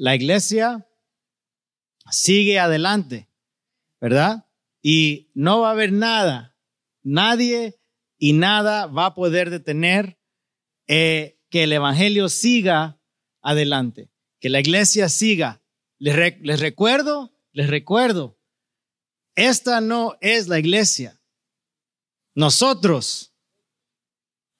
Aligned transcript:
la 0.00 0.14
iglesia 0.14 0.88
sigue 2.10 2.58
adelante, 2.58 3.28
¿verdad? 4.00 4.46
Y 4.80 5.30
no 5.34 5.60
va 5.60 5.68
a 5.68 5.72
haber 5.72 5.92
nada, 5.92 6.56
nadie 7.02 7.78
y 8.16 8.32
nada 8.32 8.86
va 8.86 9.06
a 9.06 9.14
poder 9.14 9.50
detener 9.50 10.18
eh, 10.86 11.38
que 11.50 11.64
el 11.64 11.74
Evangelio 11.74 12.30
siga 12.30 12.98
adelante, 13.42 14.10
que 14.40 14.48
la 14.48 14.60
iglesia 14.60 15.10
siga. 15.10 15.62
Les, 15.98 16.40
les 16.40 16.60
recuerdo, 16.60 17.36
les 17.52 17.68
recuerdo, 17.68 18.38
esta 19.34 19.82
no 19.82 20.16
es 20.22 20.48
la 20.48 20.58
iglesia. 20.58 21.20
Nosotros, 22.34 23.34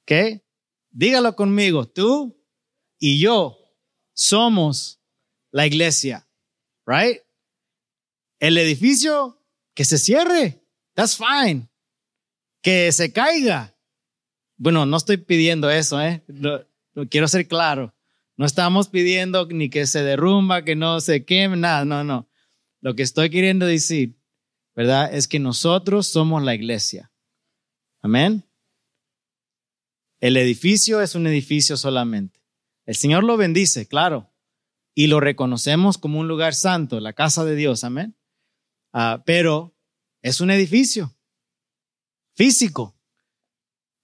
¿ok? 0.02 0.42
Dígalo 0.90 1.34
conmigo, 1.34 1.88
tú 1.88 2.44
y 2.98 3.20
yo 3.20 3.56
somos 4.12 4.99
la 5.50 5.66
iglesia, 5.66 6.26
right? 6.86 7.20
El 8.38 8.56
edificio 8.58 9.38
que 9.74 9.84
se 9.84 9.98
cierre, 9.98 10.62
that's 10.94 11.16
fine. 11.16 11.68
Que 12.62 12.92
se 12.92 13.12
caiga. 13.12 13.74
Bueno, 14.56 14.86
no 14.86 14.96
estoy 14.96 15.16
pidiendo 15.16 15.70
eso, 15.70 16.00
¿eh? 16.00 16.22
quiero 17.08 17.28
ser 17.28 17.48
claro. 17.48 17.94
No 18.36 18.46
estamos 18.46 18.88
pidiendo 18.88 19.46
ni 19.46 19.68
que 19.68 19.86
se 19.86 20.02
derrumba, 20.02 20.64
que 20.64 20.76
no 20.76 21.00
se 21.00 21.24
queme, 21.24 21.56
nada, 21.56 21.84
no, 21.84 22.04
no. 22.04 22.28
Lo 22.80 22.94
que 22.94 23.02
estoy 23.02 23.30
queriendo 23.30 23.66
decir, 23.66 24.16
¿verdad? 24.74 25.12
Es 25.14 25.28
que 25.28 25.38
nosotros 25.38 26.06
somos 26.06 26.42
la 26.42 26.54
iglesia. 26.54 27.10
Amén. 28.00 28.44
El 30.20 30.36
edificio 30.36 31.00
es 31.00 31.14
un 31.14 31.26
edificio 31.26 31.76
solamente. 31.76 32.40
El 32.86 32.94
Señor 32.94 33.24
lo 33.24 33.36
bendice, 33.36 33.86
claro, 33.86 34.29
y 34.94 35.06
lo 35.06 35.20
reconocemos 35.20 35.98
como 35.98 36.20
un 36.20 36.28
lugar 36.28 36.54
santo, 36.54 37.00
la 37.00 37.12
casa 37.12 37.44
de 37.44 37.56
Dios, 37.56 37.84
amén. 37.84 38.16
Ah, 38.92 39.22
pero 39.24 39.74
es 40.22 40.40
un 40.40 40.50
edificio 40.50 41.14
físico. 42.34 42.96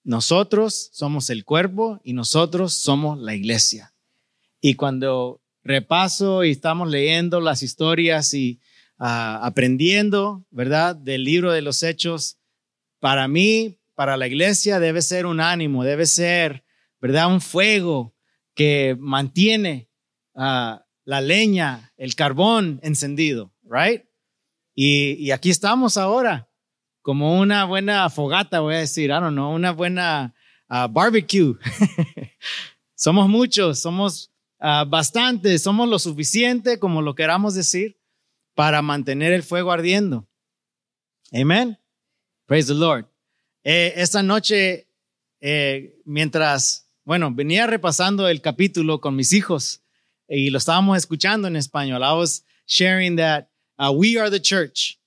Nosotros 0.05 0.91
somos 0.93 1.31
el 1.31 1.45
cuerpo 1.45 2.01
y 2.05 2.13
nosotros 2.13 2.75
somos 2.75 3.19
la 3.19 3.35
iglesia. 3.35 3.95
Y 4.61 4.75
cuando 4.75 5.43
repaso 5.65 6.45
y 6.45 6.53
estamos 6.53 6.89
leyendo 6.89 7.41
las 7.41 7.63
historias 7.63 8.33
y 8.35 8.61
ah, 8.99 9.41
aprendiendo, 9.43 10.47
¿verdad? 10.51 10.95
Del 10.95 11.25
libro 11.25 11.53
de 11.53 11.63
los 11.63 11.83
hechos, 11.83 12.39
para 13.01 13.27
mí, 13.27 13.81
para 13.95 14.17
la 14.17 14.29
iglesia 14.29 14.79
debe 14.79 15.03
ser 15.03 15.27
un 15.27 15.41
ánimo, 15.41 15.83
debe 15.83 16.07
ser, 16.07 16.65
¿verdad? 17.01 17.27
Un 17.27 17.41
fuego 17.41 18.15
que 18.55 18.97
mantiene 18.99 19.89
ah, 20.37 20.85
la 21.05 21.21
leña, 21.21 21.93
el 21.97 22.15
carbón 22.15 22.81
encendido, 22.83 23.53
right? 23.63 24.05
Y, 24.75 25.31
aquí 25.31 25.49
estamos 25.49 25.97
ahora, 25.97 26.51
como 27.01 27.41
una 27.41 27.65
buena 27.65 28.11
fogata, 28.11 28.61
voy 28.61 28.75
a 28.75 28.79
decir, 28.79 29.07
I 29.07 29.15
don't 29.15 29.33
know, 29.33 29.55
una 29.55 29.73
buena 29.73 30.35
ah, 30.69 30.87
barbecue. 30.87 31.55
somos 32.95 33.29
muchos, 33.29 33.81
somos 33.81 34.33
uh, 34.61 34.85
bastantes, 34.87 35.63
somos 35.63 35.89
lo 35.89 35.99
suficiente, 35.99 36.79
como 36.79 37.01
lo 37.01 37.15
queramos 37.15 37.55
decir, 37.55 37.99
para 38.55 38.83
mantener 38.83 39.33
el 39.33 39.43
fuego 39.43 39.73
ardiendo. 39.73 40.29
Amen. 41.33 41.79
Praise 42.47 42.69
the 42.69 42.75
Lord. 42.75 43.07
Eh, 43.65 43.95
esta 43.97 44.23
noche, 44.23 44.89
eh, 45.41 46.01
mientras, 46.05 46.93
bueno, 47.05 47.33
venía 47.33 47.67
repasando 47.67 48.29
el 48.29 48.41
capítulo 48.41 49.01
con 49.01 49.17
mis 49.17 49.33
hijos 49.33 49.86
y 50.29 50.51
lo 50.51 50.59
estábamos 50.59 50.97
escuchando 50.97 51.49
en 51.49 51.57
español. 51.57 52.03
I 52.03 52.13
was 52.15 52.43
sharing 52.67 53.17
that 53.17 53.49
uh, 53.79 53.93
we 53.93 54.19
are 54.19 54.31
the 54.31 54.41
church. 54.41 54.99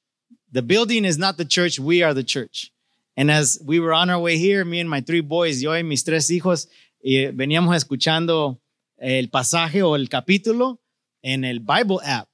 The 0.51 0.61
building 0.61 1.05
is 1.05 1.17
not 1.17 1.37
the 1.37 1.45
church, 1.45 1.79
we 1.79 2.01
are 2.01 2.13
the 2.13 2.23
church. 2.23 2.71
And 3.15 3.29
as 3.29 3.59
we 3.63 3.79
were 3.79 3.93
on 3.93 4.09
our 4.09 4.19
way 4.19 4.37
here, 4.37 4.63
me 4.63 4.79
and 4.79 4.89
my 4.89 5.01
three 5.01 5.21
boys, 5.21 5.61
yo 5.61 5.71
y 5.71 5.83
mis 5.83 6.03
tres 6.03 6.29
hijos, 6.29 6.67
veníamos 7.03 7.75
escuchando 7.75 8.59
el 8.97 9.29
pasaje 9.29 9.83
o 9.83 9.95
el 9.95 10.07
capítulo 10.07 10.79
en 11.21 11.43
el 11.43 11.59
Bible 11.59 11.97
app, 12.03 12.29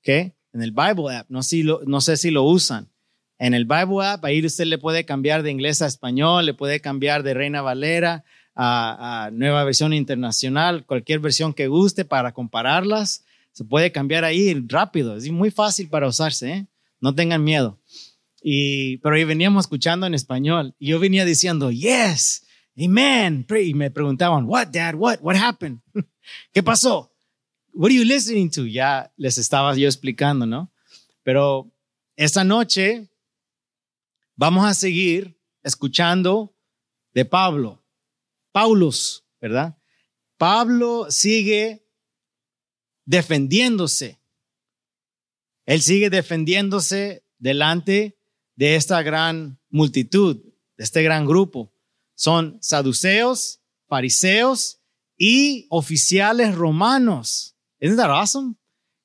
¿ok? 0.00 0.32
En 0.54 0.62
el 0.62 0.70
Bible 0.70 1.14
app, 1.14 1.28
no, 1.28 1.40
no 1.86 2.00
sé 2.00 2.16
si 2.16 2.30
lo 2.30 2.44
usan. 2.44 2.88
En 3.38 3.52
el 3.52 3.64
Bible 3.64 4.04
app, 4.04 4.24
ahí 4.24 4.44
usted 4.44 4.66
le 4.66 4.78
puede 4.78 5.04
cambiar 5.04 5.42
de 5.42 5.50
inglés 5.50 5.82
a 5.82 5.86
español, 5.86 6.46
le 6.46 6.54
puede 6.54 6.80
cambiar 6.80 7.22
de 7.22 7.34
Reina 7.34 7.60
Valera 7.60 8.24
a, 8.58 9.30
nueva 9.32 9.64
versión 9.64 9.92
internacional, 9.92 10.84
cualquier 10.84 11.20
versión 11.20 11.54
que 11.54 11.68
guste 11.68 12.04
para 12.04 12.32
compararlas. 12.32 13.24
Se 13.52 13.64
puede 13.64 13.92
cambiar 13.92 14.24
ahí 14.24 14.54
rápido, 14.66 15.16
es 15.16 15.30
muy 15.30 15.50
fácil 15.50 15.88
para 15.88 16.06
usarse, 16.06 16.50
¿eh? 16.50 16.66
no 17.00 17.14
tengan 17.14 17.42
miedo. 17.42 17.80
Y, 18.42 18.98
pero 18.98 19.16
ahí 19.16 19.24
veníamos 19.24 19.64
escuchando 19.64 20.06
en 20.06 20.14
español 20.14 20.74
y 20.78 20.88
yo 20.88 20.98
venía 21.00 21.24
diciendo, 21.24 21.70
yes, 21.70 22.46
amen. 22.76 23.46
Y 23.64 23.74
me 23.74 23.90
preguntaban, 23.90 24.44
what, 24.44 24.68
dad, 24.68 24.94
what, 24.94 25.18
what 25.22 25.36
happened? 25.36 25.80
¿Qué 26.52 26.62
pasó? 26.62 27.12
What 27.72 27.90
are 27.90 27.94
you 27.94 28.04
listening 28.04 28.50
to? 28.50 28.66
Ya 28.66 29.12
les 29.16 29.38
estaba 29.38 29.74
yo 29.76 29.86
explicando, 29.88 30.46
¿no? 30.46 30.70
Pero 31.22 31.70
esta 32.16 32.44
noche 32.44 33.08
Vamos 34.40 34.64
a 34.64 34.72
seguir 34.72 35.36
escuchando 35.64 36.54
de 37.12 37.24
Pablo. 37.24 37.82
¿Verdad? 39.40 39.78
Pablo 40.36 41.06
sigue 41.10 41.86
defendiéndose. 43.04 44.20
Él 45.66 45.82
sigue 45.82 46.10
defendiéndose 46.10 47.24
delante 47.38 48.18
de 48.56 48.76
esta 48.76 49.02
gran 49.02 49.60
multitud, 49.70 50.36
de 50.76 50.84
este 50.84 51.02
gran 51.02 51.26
grupo. 51.26 51.72
Son 52.14 52.58
saduceos, 52.60 53.60
fariseos 53.86 54.80
y 55.16 55.66
oficiales 55.70 56.54
romanos. 56.54 57.56
¿Es 57.78 57.96
that 57.96 58.10
awesome? 58.10 58.56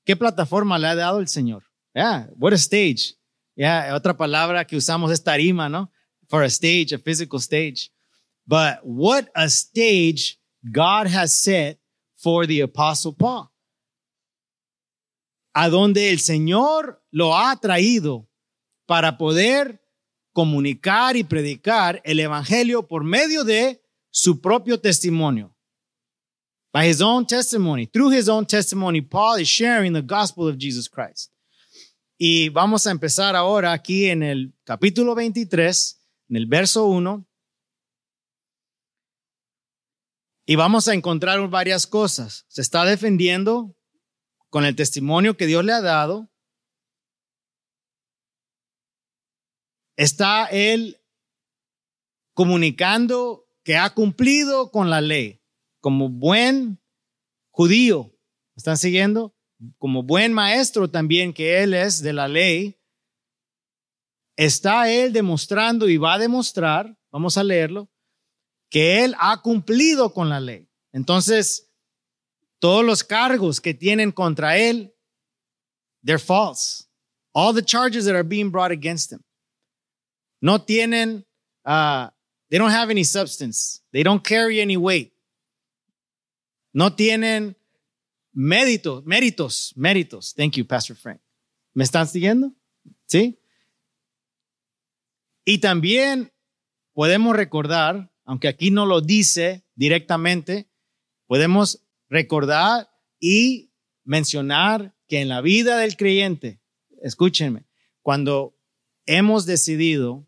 ¿Qué 0.06 0.16
plataforma 0.16 0.80
le 0.80 0.88
ha 0.88 0.96
dado 0.96 1.20
el 1.20 1.28
Señor? 1.28 1.64
Yeah, 1.94 2.30
what 2.38 2.54
a 2.54 2.58
stage. 2.58 3.16
Yeah, 3.56 3.94
otra 3.96 4.18
palabra 4.18 4.66
que 4.66 4.76
usamos 4.76 5.12
es 5.12 5.24
tarima, 5.24 5.70
¿no? 5.70 5.92
For 6.28 6.44
a 6.44 6.48
stage, 6.48 6.94
a 6.94 7.00
physical 7.00 7.40
stage. 7.40 7.93
But 8.46 8.80
what 8.84 9.30
a 9.36 9.50
stage 9.50 10.40
God 10.70 11.08
has 11.08 11.34
set 11.34 11.80
for 12.18 12.46
the 12.46 12.62
Apostle 12.62 13.14
Paul. 13.14 13.52
A 15.56 15.70
donde 15.70 16.10
el 16.10 16.20
Señor 16.20 17.02
lo 17.12 17.36
ha 17.36 17.56
traído 17.58 18.28
para 18.88 19.18
poder 19.18 19.82
comunicar 20.34 21.16
y 21.16 21.24
predicar 21.24 22.02
el 22.04 22.20
Evangelio 22.20 22.88
por 22.88 23.04
medio 23.04 23.44
de 23.44 23.82
su 24.10 24.42
propio 24.42 24.80
testimonio. 24.80 25.52
By 26.74 26.88
his 26.88 27.02
own 27.02 27.28
testimony, 27.28 27.86
through 27.86 28.12
his 28.12 28.28
own 28.28 28.48
testimony, 28.48 29.00
Paul 29.02 29.40
is 29.40 29.48
sharing 29.48 29.94
the 29.94 30.02
gospel 30.02 30.48
of 30.48 30.58
Jesus 30.58 30.90
Christ. 30.90 31.32
Y 32.18 32.50
vamos 32.50 32.88
a 32.88 32.92
empezar 32.92 33.36
ahora 33.36 33.74
aquí 33.74 34.06
en 34.10 34.24
el 34.24 34.54
capítulo 34.64 35.14
23, 35.14 36.00
en 36.30 36.36
el 36.36 36.48
verso 36.48 36.88
1. 36.88 37.26
Y 40.46 40.56
vamos 40.56 40.88
a 40.88 40.94
encontrar 40.94 41.48
varias 41.50 41.88
cosas. 41.88 42.46
Se 42.50 42.62
está 42.62 42.86
defendiendo 42.86 43.76
con 44.50 44.66
el 44.66 44.76
testimonio 44.76 45.38
que 45.38 45.46
Dios 45.46 45.64
le 45.64 45.74
ha 45.74 45.82
dado. 45.82 46.30
Está 49.96 50.48
él 50.48 51.00
comunicando 52.34 53.48
que 53.64 53.78
ha 53.78 53.94
cumplido 53.94 54.72
con 54.72 54.90
la 54.90 55.02
ley 55.02 55.42
como 55.80 56.10
buen 56.10 56.82
judío. 57.52 58.18
¿Están 58.56 58.78
siguiendo? 58.78 59.36
como 59.78 60.04
buen 60.04 60.34
maestro 60.34 60.90
también 60.90 61.34
que 61.34 61.64
él 61.64 61.74
es 61.74 62.02
de 62.02 62.14
la 62.14 62.28
ley, 62.28 62.80
está 64.36 64.92
él 64.92 65.14
demostrando 65.14 65.88
y 65.88 65.98
va 65.98 66.16
a 66.16 66.20
demostrar, 66.20 66.98
vamos 67.12 67.38
a 67.38 67.44
leerlo, 67.44 67.90
que 68.74 69.04
él 69.04 69.14
ha 69.20 69.40
cumplido 69.42 70.14
con 70.14 70.30
la 70.30 70.40
ley. 70.40 70.68
Entonces, 70.92 71.70
todos 72.60 72.84
los 72.84 73.04
cargos 73.04 73.62
que 73.62 73.74
tienen 73.74 74.12
contra 74.12 74.58
él, 74.58 74.94
they're 76.04 76.18
false. 76.18 76.86
All 77.34 77.54
the 77.54 77.64
charges 77.64 78.06
that 78.06 78.16
are 78.16 78.28
being 78.28 78.50
brought 78.50 78.72
against 78.72 79.12
him. 79.12 79.24
No 80.42 80.58
tienen, 80.58 81.24
uh, 81.66 82.10
they 82.50 82.58
don't 82.58 82.74
have 82.74 82.90
any 82.90 83.04
substance. 83.04 83.82
They 83.92 84.04
don't 84.04 84.24
carry 84.24 84.60
any 84.60 84.76
weight. 84.76 85.14
No 86.74 86.90
tienen 86.90 87.56
Méritos, 88.34 89.06
méritos, 89.06 89.74
méritos. 89.76 90.34
Thank 90.34 90.58
you, 90.58 90.66
Pastor 90.66 90.96
Frank. 90.96 91.22
¿Me 91.76 91.84
están 91.84 92.08
siguiendo? 92.08 92.52
¿Sí? 93.06 93.40
Y 95.46 95.60
también 95.60 96.34
podemos 96.94 97.36
recordar, 97.36 98.12
aunque 98.26 98.48
aquí 98.48 98.72
no 98.72 98.86
lo 98.86 99.02
dice 99.02 99.66
directamente, 99.76 100.70
podemos 101.28 101.84
recordar 102.10 102.90
y 103.20 103.72
mencionar 104.04 104.96
que 105.08 105.22
en 105.22 105.30
la 105.30 105.42
vida 105.42 105.78
del 105.78 105.98
creyente, 105.98 106.62
escúchenme, 107.02 107.66
cuando 108.02 108.58
hemos 109.06 109.46
decidido 109.46 110.28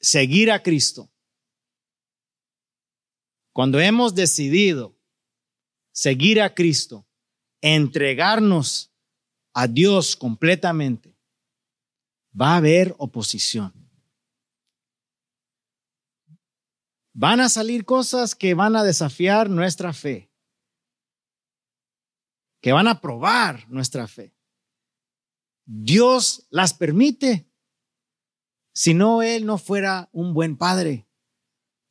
seguir 0.00 0.50
a 0.50 0.62
Cristo, 0.62 1.10
cuando 3.52 3.80
hemos 3.80 4.14
decidido 4.14 4.96
seguir 5.92 6.40
a 6.40 6.54
Cristo, 6.54 7.06
entregarnos 7.60 8.92
a 9.52 9.66
Dios 9.66 10.16
completamente, 10.16 11.14
va 12.38 12.54
a 12.54 12.56
haber 12.56 12.94
oposición. 12.98 13.79
Van 17.12 17.40
a 17.40 17.48
salir 17.48 17.84
cosas 17.84 18.34
que 18.34 18.54
van 18.54 18.76
a 18.76 18.84
desafiar 18.84 19.50
nuestra 19.50 19.92
fe, 19.92 20.30
que 22.60 22.72
van 22.72 22.86
a 22.86 23.00
probar 23.00 23.68
nuestra 23.68 24.06
fe. 24.06 24.36
Dios 25.64 26.46
las 26.50 26.74
permite. 26.74 27.48
Si 28.72 28.94
no, 28.94 29.22
Él 29.22 29.46
no 29.46 29.58
fuera 29.58 30.08
un 30.12 30.34
buen 30.34 30.56
padre. 30.56 31.08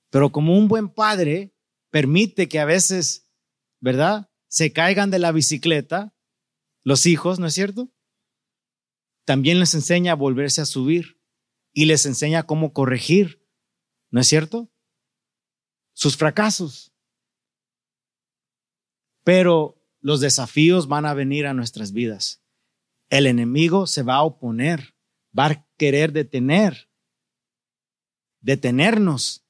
Pero 0.10 0.31
como 0.31 0.57
un 0.57 0.68
buen 0.68 0.89
padre 0.89 1.56
permite 1.92 2.48
que 2.48 2.60
a 2.60 2.65
veces, 2.65 3.30
¿verdad? 3.80 4.31
Se 4.48 4.74
caigan 4.74 5.12
de 5.12 5.19
la 5.19 5.31
bicicleta 5.31 6.15
los 6.83 7.06
hijos, 7.06 7.39
¿no 7.39 7.48
es 7.48 7.54
cierto? 7.54 7.92
También 9.25 9.60
les 9.60 9.74
enseña 9.75 10.13
a 10.13 10.15
volverse 10.15 10.62
a 10.62 10.65
subir 10.65 11.22
y 11.74 11.86
les 11.86 12.06
enseña 12.06 12.48
cómo 12.48 12.74
corregir, 12.74 13.48
¿no 14.10 14.22
es 14.22 14.27
cierto? 14.27 14.72
Sus 16.00 16.16
fracasos. 16.16 16.94
Pero 19.25 19.75
los 20.00 20.22
desafíos 20.22 20.88
van 20.88 21.06
a 21.06 21.13
venir 21.13 21.46
a 21.46 21.54
nuestras 21.54 21.92
vidas. 21.92 22.42
El 23.10 23.28
enemigo 23.28 23.86
se 23.86 24.01
va 24.01 24.16
a 24.16 24.24
oponer, 24.24 24.96
va 25.38 25.48
a 25.48 25.68
querer 25.75 26.13
detener, 26.13 26.88
detenernos 28.40 29.44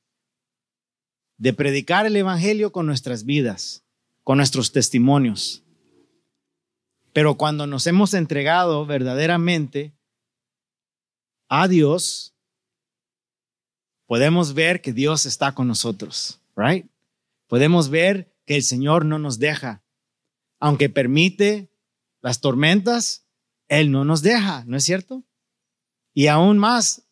de 1.38 1.54
predicar 1.54 2.08
el 2.08 2.16
Evangelio 2.16 2.72
con 2.72 2.88
nuestras 2.88 3.26
vidas, 3.26 3.84
con 4.24 4.38
nuestros 4.38 4.72
testimonios. 4.72 5.64
Pero 7.14 7.36
cuando 7.36 7.68
nos 7.68 7.86
hemos 7.86 8.16
entregado 8.16 8.88
verdaderamente 8.88 9.94
a 11.48 11.68
Dios, 11.68 12.34
podemos 14.10 14.56
ver 14.56 14.82
que 14.82 14.92
Dios 14.92 15.28
está 15.28 15.54
con 15.54 15.68
nosotros, 15.68 16.39
Podemos 17.48 17.90
ver 17.90 18.34
que 18.46 18.56
el 18.56 18.64
Señor 18.64 19.06
no 19.06 19.20
nos 19.20 19.40
deja. 19.40 19.84
Aunque 20.60 20.90
permite 20.90 21.72
las 22.22 22.42
tormentas, 22.42 23.26
Él 23.68 23.92
no 23.92 24.04
nos 24.04 24.22
deja, 24.22 24.64
¿no 24.66 24.78
es 24.78 24.84
cierto? 24.84 25.24
Y 26.14 26.28
aún 26.28 26.58
más, 26.58 27.08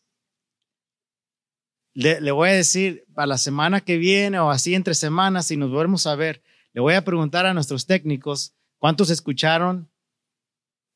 le, 1.94 2.30
voy 2.30 2.50
a 2.50 2.52
decir, 2.52 3.06
para 3.14 3.26
la 3.26 3.38
semana 3.38 3.80
que 3.80 3.96
viene 3.96 4.38
o 4.38 4.50
así 4.50 4.74
entre 4.74 4.94
semanas, 4.94 5.46
si 5.46 5.56
nos 5.56 5.70
volvemos 5.70 6.06
a 6.06 6.14
ver, 6.14 6.42
le 6.72 6.80
voy 6.80 6.94
a 6.94 7.04
preguntar 7.04 7.46
a 7.46 7.54
nuestros 7.54 7.86
técnicos 7.86 8.54
cuántos 8.78 9.10
escucharon 9.10 9.90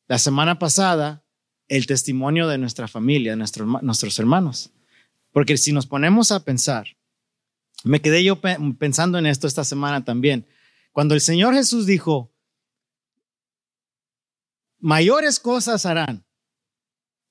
la 0.09 0.19
semana 0.19 0.59
pasada 0.59 1.25
el 1.69 1.87
testimonio 1.87 2.49
de 2.49 2.59
nuestra 2.59 2.87
familia, 2.87 3.35
nuestros, 3.35 3.83
nuestros 3.83 4.19
hermanos. 4.19 4.71
Porque 5.33 5.57
si 5.57 5.73
nos 5.73 5.87
ponemos 5.87 6.31
a 6.31 6.45
pensar, 6.45 6.97
me 7.85 8.01
quedé 8.01 8.23
yo 8.25 8.41
pensando 8.79 9.19
en 9.19 9.27
esto 9.27 9.47
esta 9.47 9.65
semana 9.65 10.05
también. 10.05 10.47
Cuando 10.93 11.15
el 11.15 11.21
Señor 11.21 11.55
Jesús 11.55 11.87
dijo, 11.87 12.35
mayores 14.79 15.41
cosas 15.41 15.87
harán. 15.87 16.25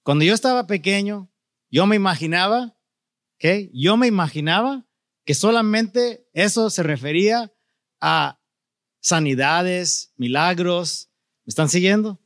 Cuando 0.03 0.25
yo 0.25 0.33
estaba 0.33 0.68
pequeño, 0.68 1.31
yo 1.69 1.86
me 1.86 1.95
imaginaba 1.95 2.75
yo 3.74 3.98
me 3.98 4.07
imaginaba 4.07 4.86
que 5.25 5.33
solamente 5.33 6.27
eso 6.33 6.69
se 6.69 6.83
refería 6.83 7.51
a 8.00 8.39
sanidades, 9.01 10.13
milagros. 10.15 11.09
¿Me 11.45 11.51
están 11.51 11.69
siguiendo? 11.69 12.21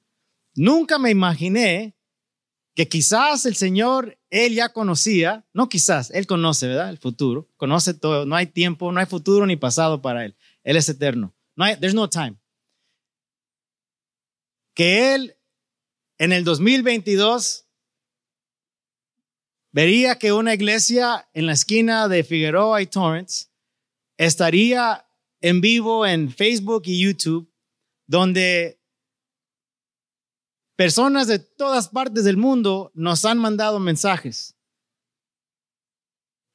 Nunca 0.56 1.00
me 1.00 1.12
imaginé 1.12 1.98
que 2.74 2.88
quizás 2.88 3.46
el 3.46 3.56
Señor, 3.56 4.20
Él 4.36 4.54
ya 4.54 4.74
conocía, 4.74 5.46
no 5.54 5.70
quizás, 5.70 6.12
Él 6.12 6.28
conoce, 6.28 6.68
¿verdad? 6.68 6.90
El 6.90 6.98
futuro, 6.98 7.48
conoce 7.56 7.94
todo, 7.94 8.26
no 8.26 8.36
hay 8.36 8.48
tiempo, 8.48 8.92
no 8.92 9.00
hay 9.00 9.06
futuro 9.06 9.46
ni 9.46 9.56
pasado 9.56 10.02
para 10.02 10.26
Él. 10.26 10.36
Él 10.66 10.76
es 10.76 10.90
eterno. 10.90 11.34
No 11.56 11.64
hay, 11.64 11.78
there's 11.78 11.96
no 11.96 12.10
time. 12.10 12.36
Que 14.74 15.16
Él 15.16 15.38
en 16.18 16.34
el 16.34 16.44
2022 16.44 17.66
vería 19.72 20.20
que 20.20 20.34
una 20.34 20.54
iglesia 20.54 21.30
en 21.32 21.46
la 21.46 21.54
esquina 21.54 22.10
de 22.10 22.26
Figueroa 22.26 22.82
y 22.82 22.88
Torrance 22.88 23.46
estaría 24.18 25.08
en 25.40 25.62
vivo 25.62 26.06
en 26.06 26.30
Facebook 26.30 26.84
y 26.88 27.02
YouTube, 27.02 27.50
donde 28.06 28.82
personas 30.76 31.28
de 31.28 31.40
todas 31.40 31.90
partes 31.90 32.24
del 32.24 32.38
mundo 32.38 32.92
nos 32.94 33.26
han 33.26 33.38
mandado 33.38 33.80
mensajes, 33.80 34.56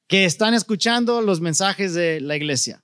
que 0.07 0.25
están 0.25 0.53
escuchando 0.53 1.21
los 1.21 1.41
mensajes 1.41 1.93
de 1.93 2.19
la 2.21 2.35
iglesia. 2.35 2.83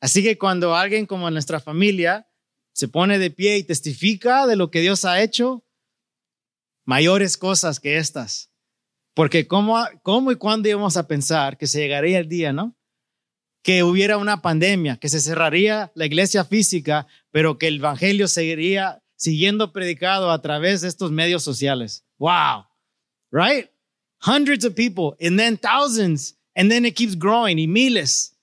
Así 0.00 0.22
que 0.22 0.38
cuando 0.38 0.74
alguien 0.74 1.06
como 1.06 1.30
nuestra 1.30 1.60
familia 1.60 2.28
se 2.72 2.88
pone 2.88 3.18
de 3.18 3.30
pie 3.30 3.58
y 3.58 3.64
testifica 3.64 4.46
de 4.46 4.56
lo 4.56 4.70
que 4.70 4.80
Dios 4.80 5.04
ha 5.04 5.22
hecho, 5.22 5.64
mayores 6.84 7.36
cosas 7.36 7.80
que 7.80 7.96
estas 7.96 8.50
porque 9.16 9.48
¿cómo, 9.48 9.82
cómo 10.02 10.30
y 10.30 10.36
cuándo 10.36 10.68
íbamos 10.68 10.98
a 10.98 11.08
pensar 11.08 11.56
que 11.56 11.66
se 11.66 11.80
llegaría 11.80 12.18
el 12.18 12.28
día, 12.28 12.52
¿no? 12.52 12.76
Que 13.62 13.82
hubiera 13.82 14.18
una 14.18 14.42
pandemia, 14.42 14.98
que 14.98 15.08
se 15.08 15.20
cerraría 15.20 15.90
la 15.94 16.04
iglesia 16.04 16.44
física, 16.44 17.06
pero 17.30 17.56
que 17.56 17.68
el 17.68 17.76
evangelio 17.76 18.28
seguiría 18.28 19.02
siguiendo 19.16 19.72
predicado 19.72 20.30
a 20.30 20.40
través 20.40 20.80
de 20.80 20.88
estos 20.88 21.10
medios 21.10 21.42
sociales. 21.42 22.04
Wow. 22.18 22.66
Right? 23.30 23.70
Hundreds 24.22 24.64
of 24.64 24.74
people 24.74 25.16
and 25.20 25.38
then 25.38 25.58
thousands 25.58 26.36
and 26.54 26.70
then 26.70 26.84
it 26.84 26.94
keeps 26.94 27.16
growing 27.16 27.58
y 27.58 27.66
miles 27.66 28.36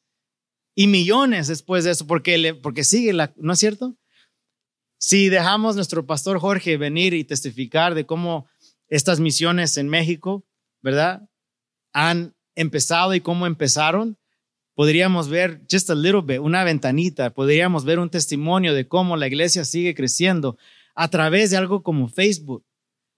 y 0.76 0.88
millones 0.88 1.48
después 1.48 1.84
de 1.84 1.92
eso 1.92 2.06
porque 2.06 2.54
porque 2.62 2.84
sigue 2.84 3.14
la, 3.14 3.34
¿no 3.38 3.54
es 3.54 3.60
cierto? 3.60 3.96
Si 4.98 5.30
dejamos 5.30 5.76
nuestro 5.76 6.06
pastor 6.06 6.40
Jorge 6.40 6.78
venir 6.78 7.14
y 7.14 7.24
testificar 7.24 7.96
de 7.96 8.06
cómo 8.06 8.48
estas 8.88 9.20
misiones 9.20 9.78
en 9.78 9.90
México 9.90 10.46
¿verdad? 10.84 11.28
Han 11.94 12.36
empezado 12.56 13.16
y 13.16 13.22
cómo 13.22 13.48
empezaron, 13.48 14.20
podríamos 14.76 15.30
ver 15.30 15.62
just 15.72 15.90
a 15.90 15.96
little 15.96 16.22
bit, 16.22 16.40
una 16.40 16.64
ventanita, 16.64 17.34
podríamos 17.34 17.86
ver 17.86 18.00
un 18.00 18.10
testimonio 18.10 18.74
de 18.74 18.88
cómo 18.88 19.18
la 19.18 19.28
iglesia 19.28 19.66
sigue 19.66 19.94
creciendo 19.96 20.58
a 20.96 21.10
través 21.10 21.52
de 21.52 21.58
algo 21.58 21.84
como 21.84 22.08
Facebook. 22.08 22.66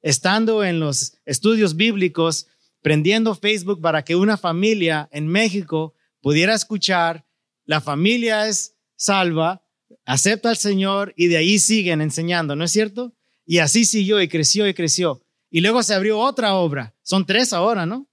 Estando 0.01 0.63
en 0.63 0.79
los 0.79 1.17
estudios 1.25 1.75
bíblicos, 1.75 2.47
prendiendo 2.81 3.33
Facebook 3.35 3.81
para 3.81 4.03
que 4.03 4.15
una 4.15 4.37
familia 4.37 5.09
en 5.11 5.27
México 5.27 5.93
pudiera 6.21 6.53
escuchar, 6.53 7.25
la 7.65 7.81
familia 7.81 8.47
es 8.47 8.75
salva, 8.95 9.63
acepta 10.05 10.49
al 10.49 10.57
Señor 10.57 11.13
y 11.17 11.27
de 11.27 11.37
ahí 11.37 11.57
siguen 11.59 12.01
enseñando, 12.01 12.55
¿no 12.55 12.63
es 12.63 12.71
cierto? 12.71 13.13
Y 13.45 13.59
así 13.59 13.85
siguió 13.85 14.21
y 14.21 14.27
creció 14.27 14.67
y 14.67 14.73
creció. 14.73 15.21
Y 15.49 15.61
luego 15.61 15.83
se 15.83 15.93
abrió 15.93 16.19
otra 16.19 16.55
obra. 16.55 16.93
Son 17.01 17.25
tres 17.25 17.53
ahora, 17.53 17.85
¿no? 17.85 18.07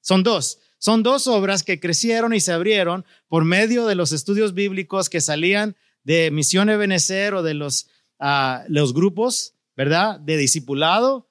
Son 0.00 0.22
dos. 0.22 0.58
Son 0.82 1.04
dos 1.04 1.28
obras 1.28 1.62
que 1.62 1.78
crecieron 1.78 2.34
y 2.34 2.40
se 2.40 2.50
abrieron 2.50 3.06
por 3.28 3.44
medio 3.44 3.86
de 3.86 3.94
los 3.94 4.10
estudios 4.10 4.52
bíblicos 4.52 5.08
que 5.08 5.20
salían 5.20 5.76
de 6.02 6.32
Misión 6.32 6.68
Ebenecer 6.70 7.34
o 7.34 7.44
de 7.44 7.54
los, 7.54 7.86
uh, 8.18 8.64
los 8.66 8.92
grupos, 8.92 9.54
¿verdad? 9.76 10.18
De 10.18 10.36
discipulado, 10.36 11.30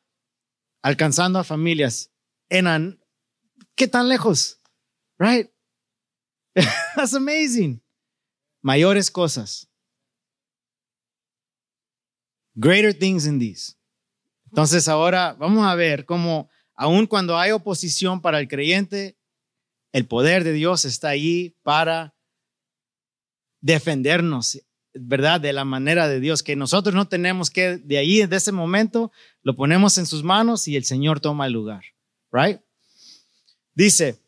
alcanzando 0.81 1.37
a 1.37 1.43
familias. 1.43 2.13
En 2.47 2.97
¿Qué 3.75 3.89
tan 3.89 4.07
lejos? 4.07 4.61
Right? 5.19 5.49
That's 6.95 7.13
amazing. 7.13 7.81
Mayores 8.61 9.11
cosas. 9.11 9.67
Greater 12.55 12.97
things 12.97 13.25
in 13.25 13.37
these. 13.37 13.75
Entonces 14.45 14.87
ahora 14.87 15.33
vamos 15.33 15.67
a 15.67 15.75
ver 15.75 16.05
cómo, 16.05 16.49
aun 16.73 17.05
cuando 17.05 17.37
hay 17.37 17.51
oposición 17.51 18.21
para 18.21 18.39
el 18.39 18.47
creyente, 18.47 19.17
el 19.91 20.07
poder 20.07 20.43
de 20.43 20.53
Dios 20.53 20.85
está 20.85 21.09
allí 21.09 21.57
para 21.63 22.15
defendernos, 23.59 24.59
¿verdad? 24.93 25.39
De 25.39 25.53
la 25.53 25.65
manera 25.65 26.07
de 26.07 26.19
Dios, 26.19 26.43
que 26.43 26.55
nosotros 26.55 26.95
no 26.95 27.07
tenemos 27.07 27.49
que, 27.49 27.77
de 27.77 27.97
ahí, 27.97 28.25
de 28.25 28.35
ese 28.35 28.51
momento, 28.51 29.11
lo 29.43 29.55
ponemos 29.55 29.97
en 29.97 30.05
sus 30.05 30.23
manos 30.23 30.67
y 30.67 30.75
el 30.75 30.85
Señor 30.85 31.19
toma 31.19 31.47
el 31.47 31.53
lugar, 31.53 31.83
¿right? 32.31 32.59
Dice, 33.73 34.19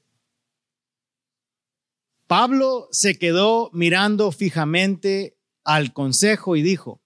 Pablo 2.27 2.87
se 2.91 3.17
quedó 3.17 3.69
mirando 3.73 4.31
fijamente 4.31 5.37
al 5.63 5.93
consejo 5.93 6.55
y 6.55 6.61
dijo, 6.61 7.01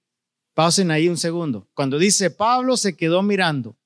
pausen 0.54 0.92
ahí 0.92 1.10
un 1.10 1.18
segundo, 1.18 1.70
cuando 1.74 2.00
dice 2.00 2.32
Pablo 2.32 2.78
se 2.78 2.96
quedó 2.96 3.22
mirando, 3.22 3.78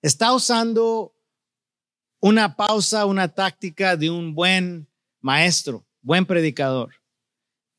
está 0.00 0.32
usando 0.32 1.11
una 2.22 2.54
pausa, 2.54 3.04
una 3.04 3.26
táctica 3.26 3.96
de 3.96 4.08
un 4.08 4.32
buen 4.32 4.88
maestro, 5.20 5.84
buen 6.00 6.24
predicador. 6.24 6.94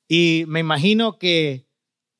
Y 0.07 0.43
me 0.47 0.59
imagino 0.59 1.17
que 1.17 1.65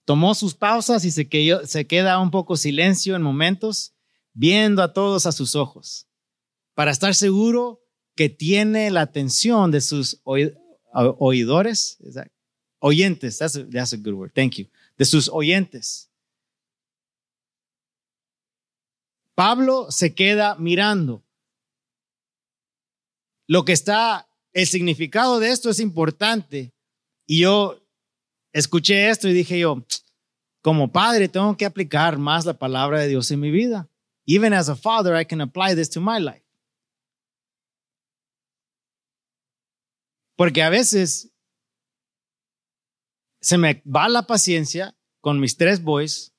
tomó 0.06 0.34
sus 0.34 0.56
pausas 0.56 1.04
y 1.04 1.12
se, 1.12 1.28
se 1.66 1.86
queda 1.86 2.20
un 2.20 2.32
poco 2.32 2.56
silencio 2.56 3.18
en 3.18 3.22
momentos, 3.22 3.94
viendo 4.34 4.82
a 4.82 4.94
todos 4.94 5.26
a 5.26 5.34
sus 5.34 5.54
ojos, 5.54 6.08
para 6.74 6.92
estar 6.92 7.14
seguro 7.14 7.84
que 8.16 8.30
tiene 8.30 8.90
la 8.90 9.02
atención 9.02 9.70
de 9.70 9.82
sus 9.82 10.22
oidores, 10.94 12.00
oyentes, 12.80 13.38
that's 13.38 13.58
a, 13.58 13.70
that's 13.70 13.92
a 13.92 13.98
good 13.98 14.14
word, 14.14 14.32
thank 14.34 14.54
you, 14.54 14.68
de 14.98 15.04
sus 15.04 15.28
oyentes. 15.28 16.10
Pablo 19.36 19.92
se 19.92 20.14
queda 20.16 20.56
mirando. 20.56 21.22
Lo 23.48 23.66
que 23.66 23.74
está, 23.74 24.30
el 24.54 24.68
significado 24.68 25.40
de 25.40 25.52
esto 25.52 25.70
es 25.70 25.80
importante. 25.80 26.74
Y 27.26 27.42
yo 27.42 27.82
escuché 28.54 29.10
esto 29.10 29.28
y 29.28 29.34
dije 29.34 29.60
yo, 29.60 29.84
como 30.62 30.92
padre 30.92 31.28
tengo 31.28 31.58
que 31.58 31.66
aplicar 31.66 32.18
más 32.18 32.46
la 32.46 32.58
palabra 32.58 33.00
de 33.00 33.08
Dios 33.08 33.30
en 33.32 33.40
mi 33.40 33.52
vida. 33.52 33.90
Even 34.26 34.54
as 34.54 34.70
a 34.70 34.76
father, 34.76 35.20
I 35.20 35.26
can 35.26 35.42
apply 35.42 35.76
this 35.76 35.90
to 35.90 36.00
my 36.00 36.20
life. 36.20 36.44
Porque 40.36 40.64
a 40.64 40.70
veces 40.70 41.32
se 43.42 43.58
me 43.58 43.84
va 43.86 44.08
la 44.08 44.26
paciencia 44.26 44.96
con 45.20 45.40
mis 45.40 45.58
tres 45.58 45.84
boys 45.84 46.34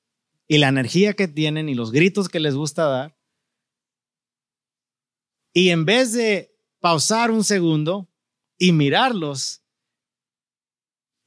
y 0.47 0.57
la 0.57 0.69
energía 0.69 1.13
que 1.13 1.27
tienen 1.27 1.69
y 1.69 1.75
los 1.75 1.91
gritos 1.91 2.27
que 2.27 2.39
les 2.39 2.55
gusta 2.55 2.85
dar. 2.85 3.17
Y 5.53 5.69
en 5.69 5.85
vez 5.85 6.13
de 6.13 6.54
pausar 6.85 7.31
un 7.31 7.43
segundo 7.43 8.07
y 8.59 8.71
mirarlos 8.71 9.63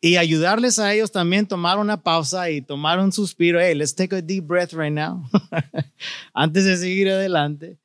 y 0.01 0.17
ayudarles 0.17 0.79
a 0.79 0.95
ellos 0.95 1.11
también 1.11 1.49
tomar 1.49 1.81
una 1.81 2.01
pausa 2.01 2.49
y 2.49 2.63
tomar 2.63 3.01
un 3.01 3.11
suspiro, 3.11 3.61
hey, 3.61 3.75
let's 3.75 3.93
take 3.93 4.15
a 4.15 4.23
deep 4.23 4.45
breath 4.45 4.73
right 4.73 4.93
now, 4.93 5.29
antes 6.33 6.65
de 6.65 6.77
seguir 6.77 7.09
adelante. 7.09 7.77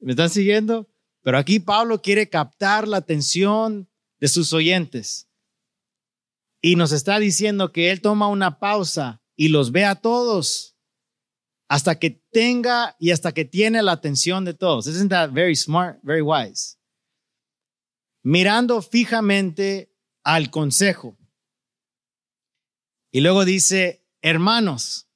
¿Me 0.00 0.10
están 0.10 0.28
siguiendo? 0.28 0.86
Pero 1.22 1.38
aquí 1.38 1.60
Pablo 1.60 2.02
quiere 2.02 2.28
captar 2.28 2.86
la 2.86 2.98
atención 2.98 3.88
de 4.20 4.28
sus 4.28 4.52
oyentes. 4.52 5.26
Y 6.60 6.76
nos 6.76 6.92
está 6.92 7.18
diciendo 7.18 7.72
que 7.72 7.90
Él 7.90 8.02
toma 8.02 8.28
una 8.28 8.58
pausa 8.58 9.22
y 9.34 9.48
los 9.48 9.72
ve 9.72 9.86
a 9.86 9.94
todos 9.94 10.76
hasta 11.68 11.98
que 11.98 12.22
tenga 12.30 12.96
y 12.98 13.12
hasta 13.12 13.32
que 13.32 13.46
tiene 13.46 13.82
la 13.82 13.92
atención 13.92 14.44
de 14.44 14.52
todos. 14.52 14.86
Isn't 14.86 15.08
that 15.08 15.30
very 15.30 15.56
smart, 15.56 16.00
very 16.02 16.20
wise? 16.20 16.76
Mirando 18.24 18.82
fijamente 18.82 19.92
al 20.24 20.50
consejo. 20.50 21.16
Y 23.12 23.20
luego 23.20 23.44
dice, 23.44 24.02
hermanos, 24.22 25.06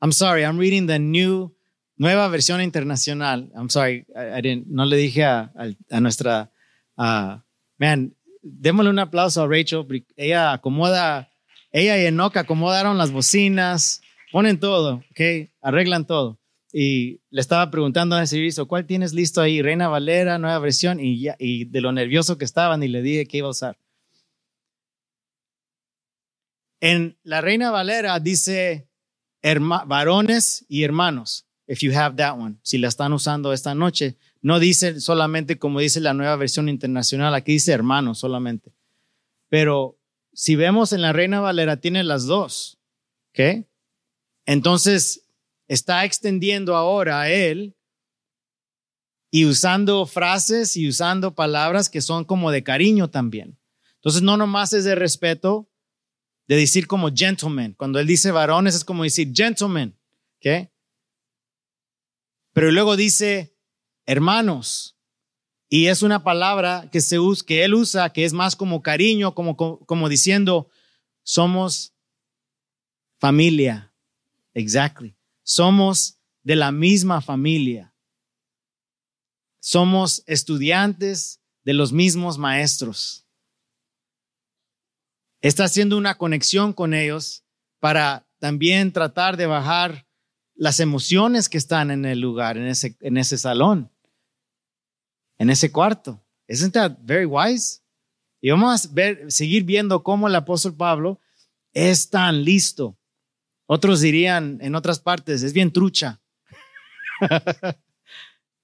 I'm 0.00 0.12
sorry, 0.12 0.42
I'm 0.42 0.58
reading 0.58 0.86
the 0.86 0.98
new, 0.98 1.54
nueva 1.96 2.28
versión 2.28 2.62
internacional. 2.62 3.50
I'm 3.54 3.68
sorry, 3.68 4.06
I, 4.16 4.40
didn't, 4.40 4.68
no 4.68 4.84
le 4.84 4.96
dije 4.96 5.24
a, 5.24 5.52
a, 5.90 6.00
nuestra, 6.00 6.50
man, 6.96 8.16
démosle 8.42 8.90
un 8.90 8.98
aplauso 8.98 9.42
a 9.42 9.46
Rachel. 9.46 9.84
Ella 10.16 10.52
acomoda, 10.52 11.30
ella 11.72 11.98
y 11.98 12.06
Enoch 12.06 12.36
acomodaron 12.36 12.96
las 12.96 13.10
bocinas, 13.10 14.00
ponen 14.30 14.58
todo, 14.58 15.04
¿ok? 15.10 15.50
Arreglan 15.60 16.06
todo. 16.06 16.41
Y 16.72 17.20
le 17.30 17.40
estaba 17.40 17.70
preguntando 17.70 18.16
a 18.16 18.22
ese 18.22 18.36
servicio, 18.36 18.66
¿cuál 18.66 18.86
tienes 18.86 19.12
listo 19.12 19.42
ahí? 19.42 19.60
Reina 19.60 19.88
Valera, 19.88 20.38
nueva 20.38 20.58
versión, 20.58 21.00
y, 21.00 21.20
ya, 21.20 21.36
y 21.38 21.66
de 21.66 21.80
lo 21.82 21.92
nervioso 21.92 22.38
que 22.38 22.46
estaban, 22.46 22.82
y 22.82 22.88
le 22.88 23.02
dije 23.02 23.26
que 23.26 23.38
iba 23.38 23.48
a 23.48 23.50
usar. 23.50 23.78
En 26.80 27.16
la 27.22 27.40
Reina 27.40 27.70
Valera 27.70 28.18
dice 28.18 28.88
varones 29.86 30.64
y 30.68 30.82
hermanos, 30.82 31.46
if 31.68 31.80
you 31.80 31.92
have 31.96 32.16
that 32.16 32.36
one, 32.38 32.56
si 32.62 32.78
la 32.78 32.88
están 32.88 33.12
usando 33.12 33.52
esta 33.52 33.74
noche, 33.74 34.16
no 34.40 34.58
dice 34.58 35.00
solamente 35.00 35.58
como 35.58 35.78
dice 35.78 36.00
la 36.00 36.14
nueva 36.14 36.34
versión 36.36 36.68
internacional, 36.68 37.34
aquí 37.34 37.52
dice 37.52 37.72
hermano 37.72 38.14
solamente. 38.14 38.72
Pero 39.48 39.98
si 40.32 40.56
vemos 40.56 40.92
en 40.92 41.02
la 41.02 41.12
Reina 41.12 41.40
Valera, 41.40 41.76
tiene 41.76 42.02
las 42.02 42.24
dos. 42.24 42.78
¿Ok? 43.30 43.64
Entonces, 44.46 45.21
está 45.72 46.04
extendiendo 46.04 46.76
ahora 46.76 47.22
a 47.22 47.30
él 47.30 47.74
y 49.30 49.46
usando 49.46 50.04
frases 50.04 50.76
y 50.76 50.86
usando 50.86 51.34
palabras 51.34 51.88
que 51.88 52.02
son 52.02 52.26
como 52.26 52.50
de 52.50 52.62
cariño 52.62 53.08
también. 53.08 53.58
Entonces, 53.94 54.20
no 54.20 54.36
nomás 54.36 54.74
es 54.74 54.84
de 54.84 54.94
respeto, 54.94 55.70
de 56.46 56.56
decir 56.56 56.86
como 56.86 57.10
gentleman. 57.10 57.72
Cuando 57.72 57.98
él 57.98 58.06
dice 58.06 58.30
varones, 58.32 58.74
es 58.74 58.84
como 58.84 59.04
decir 59.04 59.32
gentleman. 59.34 59.98
Pero 62.52 62.70
luego 62.70 62.94
dice 62.94 63.56
hermanos. 64.04 64.98
Y 65.70 65.86
es 65.86 66.02
una 66.02 66.22
palabra 66.22 66.90
que, 66.92 67.00
se 67.00 67.18
usa, 67.18 67.46
que 67.46 67.64
él 67.64 67.72
usa 67.72 68.12
que 68.12 68.26
es 68.26 68.34
más 68.34 68.56
como 68.56 68.82
cariño, 68.82 69.34
como, 69.34 69.56
como, 69.56 70.08
diciendo, 70.10 70.68
somos 71.22 71.94
familia. 73.18 73.94
Exactly. 74.52 75.16
Somos 75.54 76.18
de 76.42 76.56
la 76.56 76.72
misma 76.72 77.20
familia. 77.20 77.94
Somos 79.60 80.22
estudiantes 80.26 81.40
de 81.64 81.74
los 81.74 81.92
mismos 81.92 82.38
maestros. 82.38 83.26
Está 85.40 85.64
haciendo 85.64 85.96
una 85.96 86.16
conexión 86.16 86.72
con 86.72 86.94
ellos 86.94 87.44
para 87.80 88.26
también 88.38 88.92
tratar 88.92 89.36
de 89.36 89.46
bajar 89.46 90.06
las 90.54 90.80
emociones 90.80 91.48
que 91.48 91.58
están 91.58 91.90
en 91.90 92.04
el 92.04 92.20
lugar, 92.20 92.56
en 92.56 92.66
ese, 92.66 92.96
en 93.00 93.16
ese 93.16 93.36
salón 93.36 93.92
en 95.42 95.50
ese 95.50 95.72
cuarto. 95.72 96.24
Isn't 96.46 96.72
that 96.72 96.98
very 97.02 97.26
wise? 97.26 97.80
Y 98.40 98.50
vamos 98.50 98.86
a 98.86 98.88
ver, 98.92 99.30
seguir 99.30 99.64
viendo 99.64 100.02
cómo 100.02 100.28
el 100.28 100.34
apóstol 100.36 100.76
Pablo 100.76 101.20
es 101.72 102.08
tan 102.08 102.44
listo. 102.44 102.96
Otros 103.66 104.00
dirían 104.00 104.58
en 104.60 104.74
otras 104.74 105.00
partes, 105.00 105.42
es 105.42 105.52
bien 105.52 105.72
trucha. 105.72 106.20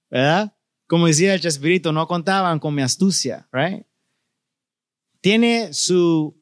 ¿Verdad? 0.09 0.55
Como 0.87 1.07
decía 1.07 1.33
el 1.33 1.41
Chespirito, 1.41 1.91
no 1.91 2.07
contaban 2.07 2.59
con 2.59 2.73
mi 2.73 2.81
astucia, 2.81 3.47
right? 3.51 3.85
Tiene 5.21 5.73
su 5.73 6.39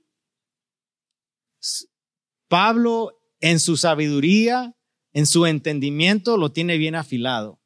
Pablo 2.47 3.19
en 3.39 3.59
su 3.59 3.77
sabiduría, 3.77 4.75
en 5.13 5.25
su 5.25 5.45
entendimiento, 5.45 6.37
lo 6.37 6.51
tiene 6.51 6.77
bien 6.77 6.95
afilado. 6.95 7.61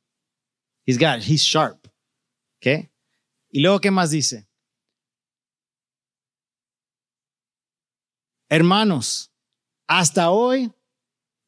He's 0.86 0.98
got, 0.98 1.22
he's 1.22 1.42
sharp. 1.42 1.88
¿Qué? 2.60 2.92
Y 3.50 3.62
luego, 3.62 3.80
¿qué 3.80 3.92
más 3.92 4.10
dice? 4.10 4.48
Hermanos, 8.50 9.32
hasta 9.88 10.32
hoy 10.32 10.72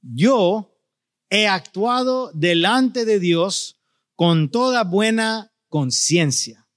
yo 0.03 0.69
he 1.29 1.47
actuado 1.47 2.31
delante 2.33 3.05
de 3.05 3.19
Dios 3.19 3.79
con 4.15 4.49
toda 4.49 4.83
buena 4.83 5.51
conciencia. 5.69 6.67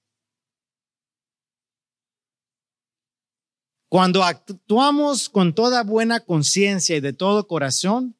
Cuando 3.89 4.23
actuamos 4.23 5.29
con 5.29 5.53
toda 5.53 5.83
buena 5.83 6.19
conciencia 6.19 6.95
y 6.95 6.99
de 6.99 7.13
todo 7.13 7.47
corazón, 7.47 8.17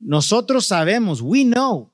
nosotros 0.00 0.66
sabemos, 0.66 1.20
we 1.20 1.44
know 1.44 1.92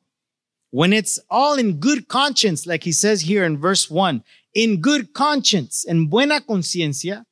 when 0.71 0.93
it's 0.93 1.21
all 1.29 1.59
in 1.59 1.79
good 1.79 2.07
conscience, 2.07 2.67
like 2.67 2.85
he 2.85 2.93
says 2.93 3.23
here 3.29 3.45
in 3.45 3.59
verse 3.59 3.91
1, 3.91 4.25
in 4.55 4.81
good 4.81 5.13
conscience, 5.13 5.85
en 5.87 6.09
buena 6.09 6.41
conciencia, 6.41 7.27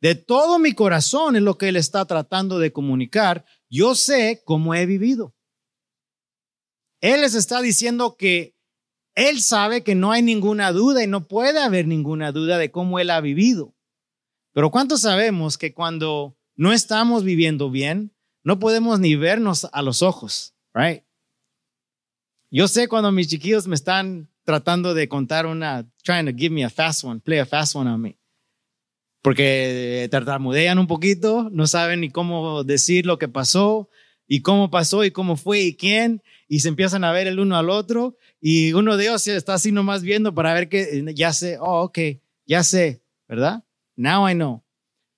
de 0.00 0.14
todo 0.14 0.58
mi 0.58 0.72
corazón 0.72 1.36
es 1.36 1.42
lo 1.42 1.58
que 1.58 1.68
él 1.68 1.76
está 1.76 2.04
tratando 2.06 2.58
de 2.58 2.72
comunicar, 2.72 3.44
yo 3.68 3.94
sé 3.94 4.42
cómo 4.44 4.74
he 4.74 4.86
vivido. 4.86 5.34
Él 7.00 7.22
les 7.22 7.34
está 7.34 7.60
diciendo 7.60 8.16
que 8.16 8.56
él 9.14 9.40
sabe 9.40 9.82
que 9.82 9.94
no 9.94 10.12
hay 10.12 10.22
ninguna 10.22 10.72
duda 10.72 11.02
y 11.02 11.06
no 11.06 11.26
puede 11.28 11.60
haber 11.60 11.86
ninguna 11.86 12.32
duda 12.32 12.58
de 12.58 12.70
cómo 12.70 12.98
él 12.98 13.10
ha 13.10 13.20
vivido. 13.20 13.74
Pero 14.52 14.70
¿cuántos 14.70 15.02
sabemos 15.02 15.58
que 15.58 15.74
cuando 15.74 16.36
no 16.56 16.72
estamos 16.72 17.24
viviendo 17.24 17.70
bien, 17.70 18.14
no 18.42 18.58
podemos 18.58 19.00
ni 19.00 19.16
vernos 19.16 19.68
a 19.72 19.82
los 19.82 20.02
ojos, 20.02 20.54
right? 20.74 21.04
Yo 22.50 22.68
sé 22.68 22.88
cuando 22.88 23.12
mis 23.12 23.28
chiquillos 23.28 23.66
me 23.66 23.74
están 23.74 24.28
tratando 24.44 24.94
de 24.94 25.08
contar 25.08 25.46
una, 25.46 25.88
trying 26.02 26.26
to 26.26 26.32
give 26.32 26.50
me 26.50 26.64
a 26.64 26.70
fast 26.70 27.04
one, 27.04 27.20
play 27.20 27.38
a 27.38 27.46
fast 27.46 27.76
one 27.76 27.88
on 27.88 28.00
me. 28.00 28.19
Porque 29.22 30.08
tartamudean 30.10 30.78
un 30.78 30.86
poquito, 30.86 31.48
no 31.52 31.66
saben 31.66 32.00
ni 32.00 32.10
cómo 32.10 32.64
decir 32.64 33.06
lo 33.06 33.18
que 33.18 33.28
pasó 33.28 33.88
y 34.26 34.42
cómo 34.42 34.70
pasó 34.70 35.04
y 35.04 35.10
cómo 35.10 35.36
fue 35.36 35.60
y 35.60 35.76
quién, 35.76 36.22
y 36.48 36.60
se 36.60 36.68
empiezan 36.68 37.04
a 37.04 37.12
ver 37.12 37.26
el 37.26 37.40
uno 37.40 37.56
al 37.56 37.68
otro 37.68 38.16
y 38.40 38.72
uno 38.72 38.96
de 38.96 39.04
ellos 39.04 39.26
está 39.26 39.54
así 39.54 39.72
nomás 39.72 40.02
viendo 40.02 40.34
para 40.34 40.54
ver 40.54 40.68
que 40.68 41.04
ya 41.14 41.32
sé, 41.32 41.58
oh, 41.60 41.82
ok, 41.82 41.98
ya 42.46 42.62
sé, 42.62 43.02
¿verdad? 43.28 43.64
Now 43.96 44.28
I 44.28 44.34
know. 44.34 44.64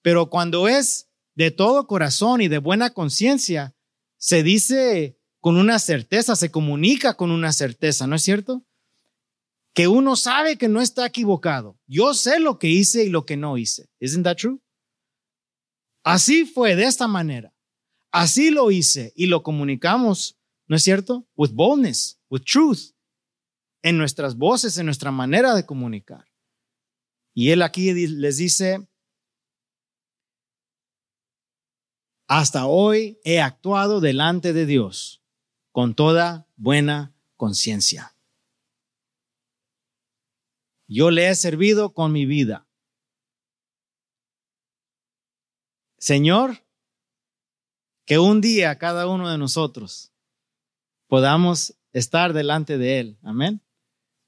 Pero 0.03 0.29
cuando 0.31 0.67
es 0.67 1.09
de 1.35 1.51
todo 1.51 1.87
corazón 1.87 2.41
y 2.41 2.49
de 2.49 2.59
buena 2.59 2.91
conciencia, 2.91 3.75
se 4.17 4.43
dice 4.43 5.19
con 5.41 5.57
una 5.57 5.79
certeza, 5.79 6.37
se 6.37 6.51
comunica 6.51 7.15
con 7.15 7.31
una 7.31 7.53
certeza, 7.53 8.07
¿no 8.07 8.17
es 8.17 8.23
cierto? 8.23 8.65
Que 9.75 9.89
uno 9.89 10.17
sabe 10.17 10.59
que 10.59 10.69
no 10.69 10.81
está 10.81 11.07
equivocado. 11.07 11.79
Yo 11.87 12.15
sé 12.15 12.41
lo 12.41 12.59
que 12.59 12.69
hice 12.69 13.05
y 13.05 13.09
lo 13.09 13.25
que 13.25 13.37
no 13.37 13.57
hice. 13.57 13.89
Isn't 14.01 14.25
that 14.25 14.37
true? 14.37 14.61
Así 16.05 16.45
fue, 16.45 16.77
de 16.77 16.85
esta 16.85 17.07
manera. 17.07 17.55
Así 18.11 18.51
lo 18.51 18.71
hice 18.71 19.13
y 19.17 19.27
lo 19.27 19.43
comunicamos, 19.43 20.39
¿no 20.67 20.77
es 20.77 20.83
cierto? 20.83 21.27
With 21.37 21.53
boldness, 21.53 22.21
with 22.29 22.43
truth, 22.43 22.93
en 23.83 23.97
nuestras 23.97 24.37
voces, 24.37 24.77
en 24.77 24.87
nuestra 24.87 25.11
manera 25.11 25.55
de 25.55 25.65
comunicar. 25.65 26.27
Y 27.35 27.51
él 27.51 27.63
aquí 27.63 27.93
les 27.93 28.37
dice, 28.37 28.87
hasta 32.29 32.67
hoy 32.67 33.19
he 33.25 33.41
actuado 33.41 34.01
delante 34.01 34.53
de 34.53 34.67
Dios 34.67 35.23
con 35.71 35.95
toda 35.95 36.47
buena 36.57 37.15
conciencia. 37.37 38.12
Yo 40.93 41.11
le 41.11 41.31
he 41.31 41.35
servido 41.35 41.95
con 41.95 42.13
mi 42.13 42.27
vida. 42.27 42.69
Señor, 45.99 46.63
que 48.05 48.19
un 48.19 48.43
día 48.43 48.77
cada 48.79 49.07
uno 49.07 49.31
de 49.31 49.39
nosotros 49.39 50.13
podamos 51.07 51.79
estar 51.93 52.35
delante 52.35 52.77
de 52.77 53.01
Él. 53.01 53.19
Amén. 53.23 53.63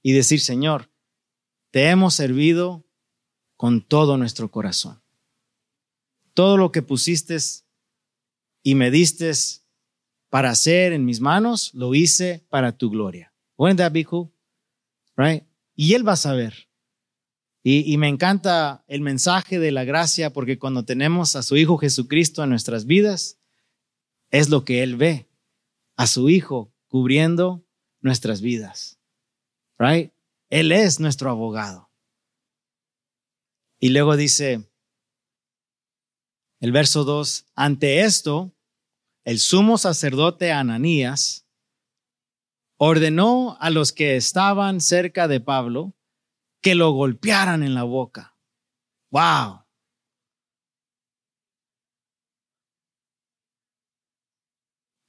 Y 0.02 0.12
decir, 0.12 0.40
Señor, 0.40 0.90
te 1.71 1.90
hemos 1.90 2.14
servido 2.14 2.87
con 3.56 3.83
todo 3.83 4.16
nuestro 4.16 4.50
corazón. 4.50 5.02
Todo 6.33 6.56
lo 6.56 6.73
que 6.73 6.80
pusiste 6.80 7.37
y 8.62 8.75
me 8.75 8.90
diste 8.90 9.30
para 10.30 10.50
hacer 10.50 10.94
en 10.94 11.04
mis 11.04 11.21
manos, 11.21 11.75
lo 11.75 11.94
hice 11.94 12.47
para 12.49 12.73
tu 12.73 12.90
gloria. 12.90 13.35
Wouldn't 13.59 13.78
that? 13.78 13.92
Right? 15.16 15.44
Y 15.74 15.94
Él 15.94 16.06
va 16.06 16.12
a 16.12 16.16
saber. 16.16 16.68
Y, 17.66 17.96
me 17.96 18.08
encanta 18.08 18.84
el 18.88 19.00
mensaje 19.00 19.58
de 19.58 19.72
la 19.72 19.84
gracia 19.84 20.34
porque 20.34 20.58
cuando 20.58 20.84
tenemos 20.84 21.34
a 21.34 21.42
su 21.42 21.56
Hijo 21.56 21.78
Jesucristo 21.78 22.44
en 22.44 22.50
nuestras 22.50 22.84
vidas, 22.84 23.38
es 24.30 24.50
lo 24.50 24.66
que 24.66 24.82
Él 24.82 24.96
ve, 24.96 25.30
a 25.96 26.06
su 26.06 26.28
Hijo 26.28 26.74
cubriendo 26.88 27.66
nuestras 28.02 28.42
vidas. 28.42 28.98
Right? 29.78 30.12
Él 30.50 30.72
es 30.72 31.00
nuestro 31.00 31.30
abogado. 31.30 31.88
Y 33.80 33.88
luego 33.88 34.14
dice 34.16 34.68
el 36.60 36.70
verso 36.70 37.04
2, 37.04 37.46
ante 37.54 38.00
esto, 38.00 38.54
el 39.24 39.38
sumo 39.38 39.78
sacerdote 39.78 40.52
Ananías 40.52 41.43
ordenó 42.76 43.56
a 43.60 43.70
los 43.70 43.92
que 43.92 44.16
estaban 44.16 44.80
cerca 44.80 45.28
de 45.28 45.40
Pablo 45.40 45.96
que 46.60 46.74
lo 46.74 46.92
golpearan 46.92 47.62
en 47.62 47.74
la 47.74 47.82
boca. 47.82 48.36
¡Wow! 49.10 49.64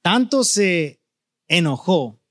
Tanto 0.02 0.44
se 0.44 1.02
enojó 1.48 2.22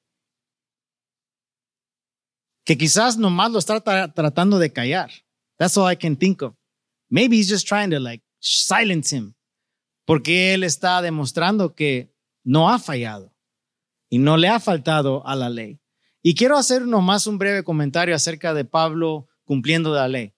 que 2.63 2.77
quizás 2.77 3.17
nomás 3.17 3.51
lo 3.51 3.59
está 3.59 3.81
tratando 4.13 4.59
de 4.59 4.71
callar. 4.71 5.11
That's 5.57 5.77
all 5.77 5.91
I 5.91 5.97
can 5.97 6.15
think 6.15 6.41
of. 6.41 6.55
Maybe 7.09 7.37
he's 7.37 7.49
just 7.49 7.67
trying 7.67 7.91
to 7.91 7.99
like 7.99 8.23
silence 8.39 9.13
him 9.13 9.35
porque 10.05 10.53
Él 10.53 10.63
está 10.63 11.01
demostrando 11.01 11.75
que 11.75 12.15
no 12.43 12.69
ha 12.69 12.79
fallado 12.79 13.34
y 14.09 14.19
no 14.19 14.37
le 14.37 14.47
ha 14.47 14.59
faltado 14.59 15.25
a 15.27 15.35
la 15.35 15.49
ley. 15.49 15.79
Y 16.21 16.35
quiero 16.35 16.57
hacer 16.57 16.83
nomás 16.83 17.27
un 17.27 17.37
breve 17.37 17.63
comentario 17.63 18.15
acerca 18.15 18.53
de 18.53 18.65
Pablo 18.65 19.27
cumpliendo 19.43 19.93
la 19.93 20.07
ley. 20.07 20.33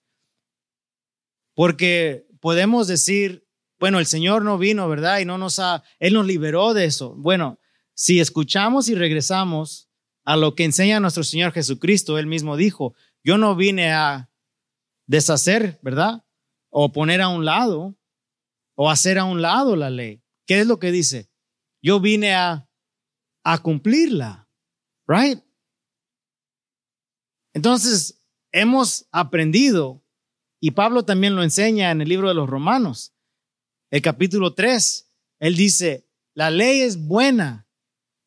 Porque 1.53 2.27
podemos 2.39 2.88
decir, 2.88 3.47
bueno, 3.80 3.99
el 3.99 4.06
Señor 4.06 4.43
no 4.43 4.58
vino, 4.58 4.88
¿verdad? 4.89 5.19
Y 5.19 5.25
no 5.25 5.38
nos 5.38 5.60
ha, 5.60 5.84
Él 5.99 6.13
nos 6.13 6.25
liberó 6.25 6.73
de 6.73 6.86
eso. 6.86 7.15
Bueno, 7.15 7.60
si 7.93 8.19
escuchamos 8.19 8.89
y 8.89 8.95
regresamos 8.95 9.89
a 10.23 10.36
lo 10.36 10.56
que 10.56 10.65
enseña 10.65 10.99
nuestro 10.99 11.23
Señor 11.23 11.53
Jesucristo, 11.53 12.17
Él 12.17 12.27
mismo 12.27 12.58
dijo, 12.58 12.95
yo 13.23 13.38
no 13.38 13.56
vine 13.56 13.91
a 13.93 14.30
deshacer, 15.06 15.80
¿verdad? 15.82 16.25
O 16.69 16.91
poner 16.91 17.21
a 17.21 17.30
un 17.30 17.45
lado 17.45 17.97
o 18.75 18.89
hacer 18.91 19.17
a 19.17 19.23
un 19.23 19.41
lado 19.41 19.75
la 19.75 19.89
ley. 19.89 20.21
¿Qué 20.45 20.60
es 20.60 20.67
lo 20.67 20.80
que 20.80 20.91
dice? 20.91 21.30
Yo 21.82 21.99
vine 21.99 22.36
a, 22.36 22.66
a 23.47 23.62
cumplirla, 23.62 24.49
right? 25.07 25.41
Entonces, 27.53 28.21
hemos 28.51 29.07
aprendido, 29.12 30.03
y 30.60 30.71
Pablo 30.71 31.05
también 31.05 31.36
lo 31.36 31.43
enseña 31.43 31.91
en 31.91 32.01
el 32.01 32.10
libro 32.10 32.27
de 32.27 32.33
los 32.33 32.49
Romanos, 32.49 33.13
el 33.89 34.01
capítulo 34.01 34.53
3, 34.53 35.13
él 35.39 35.55
dice, 35.55 36.10
la 36.33 36.51
ley 36.51 36.81
es 36.81 37.07
buena, 37.07 37.69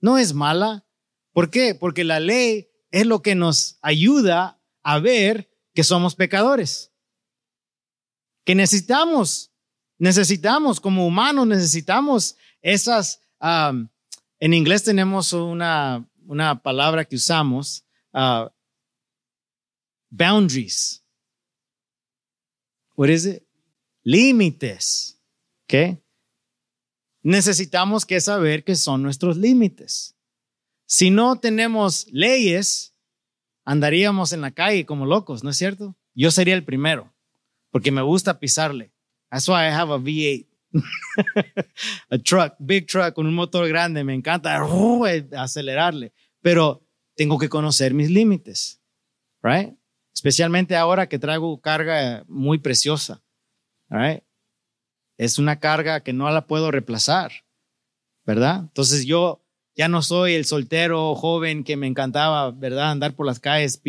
no 0.00 0.16
es 0.16 0.32
mala. 0.32 0.86
¿Por 1.32 1.50
qué? 1.50 1.74
Porque 1.74 2.04
la 2.04 2.18
ley 2.18 2.70
es 2.90 3.06
lo 3.06 3.20
que 3.20 3.34
nos 3.34 3.78
ayuda 3.82 4.62
a 4.82 4.98
ver 5.00 5.54
que 5.74 5.84
somos 5.84 6.14
pecadores, 6.14 6.94
que 8.44 8.54
necesitamos 8.54 9.50
Necesitamos, 10.00 10.80
como 10.80 11.06
humanos, 11.06 11.46
necesitamos 11.46 12.34
esas, 12.62 13.20
en 14.40 14.54
inglés 14.54 14.82
tenemos 14.82 15.34
una, 15.34 16.08
una 16.26 16.62
palabra 16.62 17.04
que 17.04 17.16
usamos, 17.16 17.84
uh, 18.14 18.48
boundaries. 20.08 21.04
What 22.96 23.10
is 23.10 23.26
it? 23.26 23.42
Límites. 24.02 25.20
¿Qué? 25.66 26.02
Necesitamos 27.22 28.06
que 28.06 28.20
saber 28.20 28.64
qué 28.64 28.74
son 28.74 29.02
nuestros 29.02 29.36
límites. 29.36 30.16
Si 30.86 31.10
no 31.10 31.38
tenemos 31.38 32.06
leyes, 32.10 32.96
andaríamos 33.64 34.32
en 34.32 34.40
la 34.40 34.50
calle 34.50 34.86
como 34.86 35.04
locos, 35.04 35.44
¿no 35.44 35.50
es 35.50 35.56
cierto? 35.58 35.96
Yo 36.14 36.30
sería 36.30 36.54
el 36.54 36.64
primero, 36.64 37.14
porque 37.70 37.92
me 37.92 38.02
gusta 38.02 38.40
pisarle. 38.40 38.92
That's 39.30 39.48
why 39.48 39.66
I 39.66 39.70
have 39.70 39.92
a 39.92 39.98
V8. 39.98 40.49
a 42.10 42.18
truck, 42.18 42.54
big 42.58 42.86
truck 42.86 43.14
con 43.14 43.26
un 43.26 43.34
motor 43.34 43.66
grande, 43.68 44.04
me 44.04 44.14
encanta 44.14 44.64
uh, 44.64 45.04
acelerarle, 45.36 46.12
pero 46.40 46.86
tengo 47.16 47.38
que 47.38 47.48
conocer 47.48 47.92
mis 47.94 48.10
límites, 48.10 48.80
right? 49.42 49.74
Especialmente 50.14 50.76
ahora 50.76 51.08
que 51.08 51.18
traigo 51.18 51.60
carga 51.60 52.24
muy 52.28 52.58
preciosa, 52.58 53.22
right? 53.88 54.22
Es 55.16 55.38
una 55.38 55.58
carga 55.58 56.00
que 56.00 56.12
no 56.12 56.30
la 56.30 56.46
puedo 56.46 56.70
reemplazar, 56.70 57.32
¿verdad? 58.24 58.60
Entonces 58.60 59.04
yo 59.04 59.44
ya 59.76 59.88
no 59.88 60.02
soy 60.02 60.34
el 60.34 60.44
soltero 60.44 61.14
joven 61.14 61.64
que 61.64 61.76
me 61.76 61.86
encantaba, 61.86 62.50
¿verdad? 62.50 62.90
Andar 62.90 63.14
por 63.14 63.26
las 63.26 63.40
calles 63.40 63.80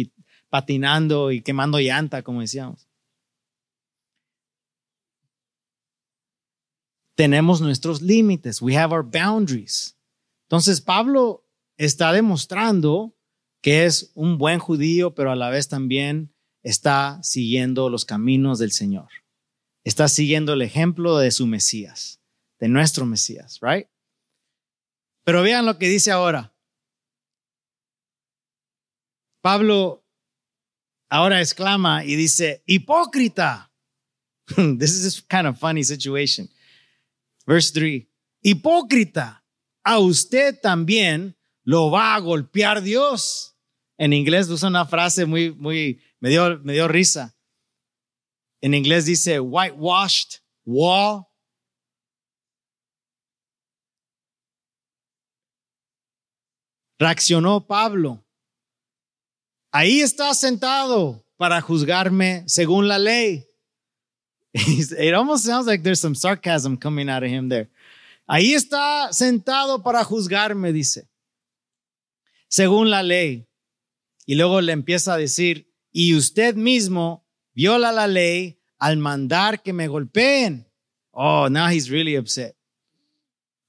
patinando 0.50 1.32
y 1.32 1.42
quemando 1.42 1.80
llanta, 1.80 2.22
como 2.22 2.42
decíamos. 2.42 2.91
Tenemos 7.22 7.62
nuestros 7.62 8.02
límites. 8.02 8.64
We 8.64 8.76
have 8.76 8.92
our 8.92 9.04
boundaries. 9.04 9.96
Entonces 10.50 10.82
Pablo 10.82 11.48
está 11.78 12.12
demostrando 12.12 13.16
que 13.62 13.86
es 13.86 14.12
un 14.16 14.40
buen 14.40 14.58
judío, 14.58 15.14
pero 15.14 15.32
a 15.32 15.36
la 15.36 15.52
vez 15.52 15.68
también 15.68 16.34
está 16.64 17.20
siguiendo 17.22 17.92
los 17.92 18.06
caminos 18.06 18.58
del 18.58 18.72
Señor. 18.72 19.10
Está 19.84 20.08
siguiendo 20.08 20.54
el 20.54 20.64
ejemplo 20.64 21.20
de 21.20 21.30
su 21.30 21.46
Mesías, 21.46 22.20
de 22.60 22.70
nuestro 22.70 23.06
Mesías, 23.06 23.60
right? 23.62 23.86
Pero 25.24 25.44
vean 25.44 25.68
lo 25.68 25.78
que 25.78 25.90
dice 25.90 26.10
ahora. 26.10 26.56
Pablo 29.44 30.04
ahora 31.08 31.40
exclama 31.40 32.04
y 32.04 32.16
dice, 32.16 32.64
hipócrita. 32.66 33.72
This 34.80 35.06
is 35.06 35.22
kind 35.22 35.46
of 35.46 35.60
funny 35.60 35.84
situation. 35.84 36.50
Verse 37.46 37.72
3. 37.74 38.08
Hipócrita, 38.42 39.46
a 39.84 40.00
usted 40.00 40.60
también 40.60 41.38
lo 41.64 41.92
va 41.92 42.16
a 42.16 42.20
golpear 42.20 42.82
Dios. 42.82 43.56
En 43.98 44.14
inglés 44.14 44.50
usa 44.50 44.70
una 44.70 44.86
frase 44.86 45.26
muy, 45.26 45.52
muy, 45.54 46.02
me 46.20 46.30
dio, 46.30 46.60
me 46.60 46.74
dio 46.74 46.88
risa. 46.88 47.38
En 48.62 48.74
inglés 48.74 49.06
dice 49.06 49.40
whitewashed 49.40 50.42
wall. 50.66 51.26
Reaccionó 57.00 57.66
Pablo. 57.66 58.24
Ahí 59.72 60.02
está 60.02 60.34
sentado 60.36 61.26
para 61.38 61.62
juzgarme 61.62 62.44
según 62.48 62.88
la 62.88 63.00
ley. 63.00 63.51
It 64.54 65.14
almost 65.14 65.46
sounds 65.46 65.68
like 65.68 65.84
there's 65.84 66.02
some 66.02 66.16
sarcasm 66.16 66.78
coming 66.78 67.10
out 67.10 67.24
of 67.24 67.30
him 67.30 67.50
there. 67.50 67.70
Ahí 68.28 68.54
está 68.54 69.12
sentado 69.12 69.84
para 69.84 70.04
juzgarme, 70.04 70.72
dice, 70.72 71.08
según 72.48 72.90
la 72.90 73.04
ley. 73.04 73.48
Y 74.26 74.36
luego 74.36 74.62
le 74.62 74.72
empieza 74.72 75.14
a 75.14 75.18
decir, 75.18 75.68
y 75.92 76.16
usted 76.16 76.56
mismo 76.56 77.26
viola 77.54 77.92
la 77.92 78.08
ley 78.08 78.60
al 78.78 78.98
mandar 78.98 79.62
que 79.62 79.74
me 79.74 79.88
golpeen. 79.88 80.66
Oh, 81.12 81.50
now 81.50 81.68
he's 81.68 81.90
really 81.90 82.18
upset. 82.18 82.56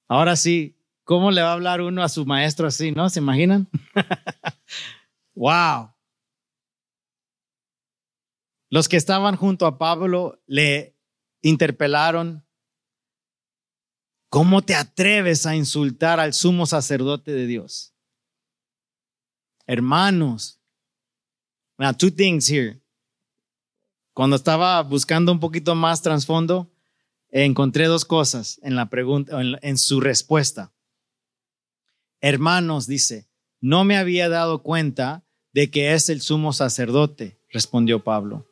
Ahora 0.09 0.37
sí, 0.37 0.77
¿cómo 1.05 1.31
le 1.31 1.43
va 1.43 1.51
a 1.51 1.55
hablar 1.55 1.81
uno 1.81 2.03
a 2.03 2.09
su 2.09 2.25
maestro 2.25 2.67
así, 2.67 2.93
no? 2.93 3.09
¿Se 3.09 3.19
imaginan? 3.19 3.69
wow. 5.35 5.91
Los 8.73 8.89
que 8.89 8.97
estaban 8.97 9.37
junto 9.37 9.67
a 9.67 9.77
Pablo 9.77 10.41
le 10.47 10.97
interpelaron, 11.43 12.47
¿cómo 14.31 14.63
te 14.63 14.75
atreves 14.75 15.45
a 15.45 15.55
insultar 15.55 16.19
al 16.19 16.33
sumo 16.33 16.65
sacerdote 16.65 17.33
de 17.33 17.47
Dios? 17.47 17.95
Hermanos, 19.67 20.59
now 21.77 21.93
two 21.93 22.11
things 22.11 22.49
here. 22.49 22.81
Cuando 24.15 24.37
estaba 24.37 24.83
buscando 24.83 25.33
un 25.33 25.39
poquito 25.39 25.75
más 25.75 26.01
trasfondo, 26.01 26.73
encontré 27.29 27.85
dos 27.89 28.07
cosas 28.07 28.59
en 28.63 28.75
la 28.75 28.89
pregunta, 28.89 29.39
en, 29.39 29.59
en 29.61 29.77
su 29.77 30.01
respuesta. 30.01 30.73
Hermanos, 32.23 32.87
dice, 32.87 33.29
no 33.61 33.85
me 33.85 33.99
había 33.99 34.31
dado 34.31 34.63
cuenta 34.63 35.27
de 35.53 35.71
que 35.71 35.93
es 35.93 36.09
el 36.09 36.23
sumo 36.23 36.55
sacerdote, 36.55 37.39
respondió 37.51 38.03
Pablo. 38.03 38.49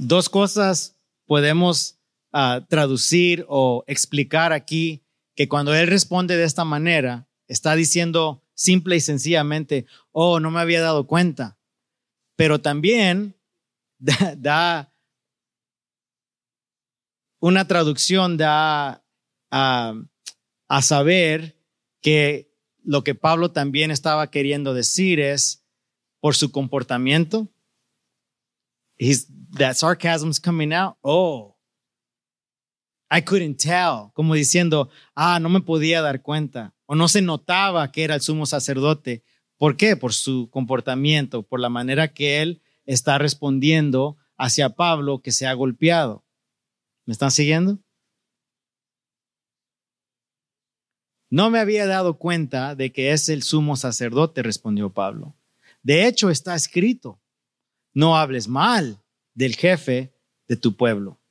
Dos 0.00 0.28
cosas 0.28 0.96
podemos 1.26 1.98
ah, 2.32 2.64
traducir 2.68 3.44
o 3.48 3.82
explicar 3.88 4.52
aquí 4.52 5.02
que 5.34 5.48
cuando 5.48 5.74
él 5.74 5.88
responde 5.88 6.36
de 6.36 6.44
esta 6.44 6.64
manera, 6.64 7.28
está 7.48 7.74
diciendo 7.74 8.44
simple 8.54 8.94
y 8.94 9.00
sencillamente, 9.00 9.86
oh, 10.12 10.38
no 10.38 10.52
me 10.52 10.60
había 10.60 10.80
dado 10.80 11.08
cuenta. 11.08 11.58
Pero 12.36 12.60
también 12.60 13.34
da, 13.98 14.94
una 17.40 17.66
traducción, 17.66 18.36
da 18.36 19.04
a 19.50 20.82
saber 20.82 21.60
que 22.00 22.54
lo 22.84 23.02
que 23.02 23.16
Pablo 23.16 23.50
también 23.50 23.90
estaba 23.90 24.30
queriendo 24.30 24.74
decir 24.74 25.18
es 25.18 25.64
por 26.20 26.36
su 26.36 26.52
comportamiento, 26.52 27.48
that 29.58 29.76
sarcasm's 29.76 30.40
coming 30.40 30.72
out. 30.72 30.96
Oh, 31.02 31.56
I 33.10 33.22
couldn't 33.22 33.58
tell. 33.58 34.12
Como 34.14 34.34
diciendo, 34.34 34.90
ah, 35.14 35.38
no 35.40 35.48
me 35.48 35.60
podía 35.60 36.02
dar 36.02 36.22
cuenta. 36.22 36.74
O 36.86 36.94
no 36.94 37.08
se 37.08 37.22
notaba 37.22 37.90
que 37.92 38.04
era 38.04 38.14
el 38.14 38.20
sumo 38.20 38.46
sacerdote. 38.46 39.22
¿Por 39.56 39.76
qué? 39.76 39.96
Por 39.96 40.12
su 40.12 40.48
comportamiento, 40.50 41.42
por 41.42 41.60
la 41.60 41.68
manera 41.68 42.08
que 42.08 42.42
él 42.42 42.62
está 42.86 43.18
respondiendo 43.18 44.16
hacia 44.36 44.70
Pablo 44.70 45.20
que 45.20 45.32
se 45.32 45.46
ha 45.46 45.52
golpeado. 45.52 46.24
¿Me 47.04 47.12
están 47.12 47.30
siguiendo? 47.30 47.78
No 51.30 51.50
me 51.50 51.58
había 51.58 51.86
dado 51.86 52.18
cuenta 52.18 52.74
de 52.74 52.92
que 52.92 53.12
es 53.12 53.28
el 53.28 53.42
sumo 53.42 53.76
sacerdote, 53.76 54.42
respondió 54.42 54.90
Pablo. 54.90 55.36
De 55.82 56.06
hecho, 56.06 56.30
está 56.30 56.54
escrito, 56.54 57.20
no 57.92 58.16
hables 58.16 58.48
mal 58.48 59.02
del 59.38 59.54
jefe 59.54 60.12
de 60.48 60.56
tu 60.56 60.76
pueblo. 60.76 61.22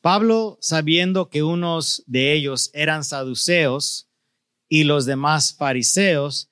Pablo, 0.00 0.56
sabiendo 0.62 1.28
que 1.28 1.42
unos 1.42 2.02
de 2.06 2.32
ellos 2.32 2.70
eran 2.72 3.04
saduceos 3.04 4.08
y 4.70 4.84
los 4.84 5.04
demás 5.04 5.54
fariseos, 5.54 6.50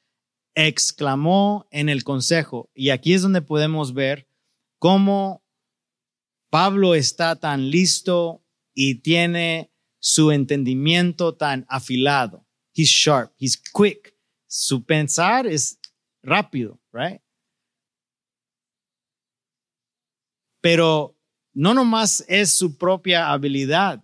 exclamó 0.54 1.66
en 1.70 1.88
el 1.88 2.04
consejo, 2.04 2.70
y 2.74 2.90
aquí 2.90 3.14
es 3.14 3.22
donde 3.22 3.40
podemos 3.40 3.94
ver 3.94 4.28
cómo 4.78 5.42
Pablo 6.50 6.94
está 6.94 7.36
tan 7.36 7.70
listo 7.70 8.44
y 8.74 8.96
tiene 8.96 9.72
su 10.00 10.32
entendimiento 10.32 11.34
tan 11.34 11.64
afilado. 11.70 12.46
He's 12.74 12.90
sharp, 12.90 13.32
he's 13.38 13.56
quick. 13.56 14.14
Su 14.46 14.84
pensar 14.84 15.46
es 15.46 15.80
rápido, 16.22 16.78
right? 16.92 17.23
Pero 20.64 21.14
no 21.52 21.74
nomás 21.74 22.24
es 22.26 22.56
su 22.56 22.78
propia 22.78 23.30
habilidad. 23.30 24.02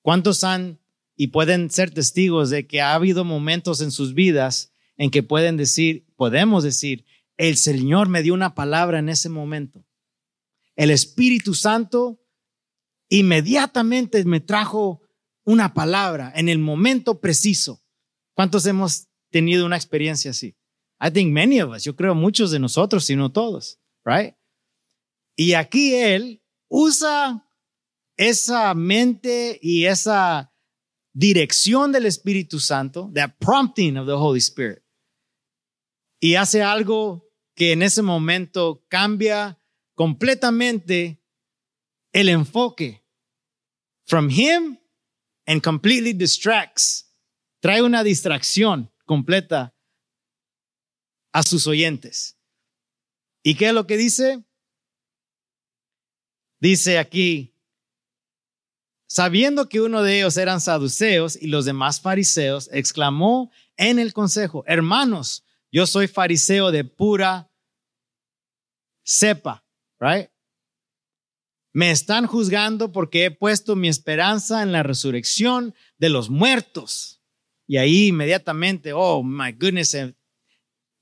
¿Cuántos 0.00 0.44
han 0.44 0.78
y 1.16 1.26
pueden 1.26 1.68
ser 1.68 1.90
testigos 1.90 2.48
de 2.48 2.68
que 2.68 2.80
ha 2.80 2.94
habido 2.94 3.24
momentos 3.24 3.80
en 3.80 3.90
sus 3.90 4.14
vidas 4.14 4.72
en 4.96 5.10
que 5.10 5.24
pueden 5.24 5.56
decir, 5.56 6.06
podemos 6.14 6.62
decir, 6.62 7.06
el 7.38 7.56
Señor 7.56 8.08
me 8.08 8.22
dio 8.22 8.34
una 8.34 8.54
palabra 8.54 9.00
en 9.00 9.08
ese 9.08 9.28
momento. 9.28 9.84
El 10.76 10.92
Espíritu 10.92 11.54
Santo 11.54 12.20
inmediatamente 13.08 14.24
me 14.24 14.38
trajo 14.38 15.02
una 15.42 15.74
palabra 15.74 16.32
en 16.36 16.50
el 16.50 16.60
momento 16.60 17.20
preciso. 17.20 17.82
¿Cuántos 18.34 18.64
hemos 18.66 19.08
tenido 19.30 19.66
una 19.66 19.74
experiencia 19.74 20.30
así? 20.30 20.54
I 21.00 21.10
think 21.10 21.32
many 21.32 21.60
of 21.60 21.74
us, 21.74 21.82
yo 21.82 21.96
creo 21.96 22.14
muchos 22.14 22.52
de 22.52 22.60
nosotros, 22.60 23.04
si 23.04 23.16
no 23.16 23.32
todos, 23.32 23.80
right? 24.04 24.36
Y 25.36 25.54
aquí 25.54 25.94
él 25.94 26.42
usa 26.68 27.48
esa 28.16 28.74
mente 28.74 29.58
y 29.62 29.86
esa 29.86 30.52
dirección 31.12 31.92
del 31.92 32.06
Espíritu 32.06 32.58
Santo, 32.60 33.10
that 33.14 33.36
prompting 33.38 33.96
of 33.96 34.06
the 34.06 34.12
Holy 34.12 34.40
Spirit, 34.40 34.82
y 36.20 36.36
hace 36.36 36.62
algo 36.62 37.28
que 37.54 37.72
en 37.72 37.82
ese 37.82 38.00
momento 38.00 38.86
cambia 38.88 39.60
completamente 39.94 41.22
el 42.12 42.28
enfoque 42.28 43.04
from 44.06 44.30
him 44.30 44.78
and 45.46 45.62
completely 45.62 46.12
distracts. 46.12 47.12
Trae 47.60 47.82
una 47.82 48.02
distracción 48.02 48.92
completa 49.04 49.74
a 51.32 51.42
sus 51.42 51.66
oyentes. 51.66 52.38
¿Y 53.42 53.54
qué 53.56 53.68
es 53.68 53.74
lo 53.74 53.86
que 53.86 53.96
dice? 53.96 54.44
Dice 56.62 56.98
aquí, 56.98 57.56
sabiendo 59.08 59.68
que 59.68 59.80
uno 59.80 60.04
de 60.04 60.18
ellos 60.18 60.36
eran 60.36 60.60
saduceos 60.60 61.36
y 61.42 61.48
los 61.48 61.64
demás 61.64 62.00
fariseos, 62.00 62.70
exclamó 62.72 63.50
en 63.76 63.98
el 63.98 64.12
consejo, 64.12 64.62
hermanos, 64.68 65.44
yo 65.72 65.88
soy 65.88 66.06
fariseo 66.06 66.70
de 66.70 66.84
pura 66.84 67.50
cepa, 69.04 69.66
right? 69.98 70.30
Me 71.72 71.90
están 71.90 72.28
juzgando 72.28 72.92
porque 72.92 73.24
he 73.24 73.30
puesto 73.32 73.74
mi 73.74 73.88
esperanza 73.88 74.62
en 74.62 74.70
la 74.70 74.84
resurrección 74.84 75.74
de 75.98 76.10
los 76.10 76.30
muertos. 76.30 77.20
Y 77.66 77.78
ahí 77.78 78.06
inmediatamente, 78.06 78.92
oh 78.92 79.24
my 79.24 79.50
goodness, 79.50 79.94
em, 79.94 80.14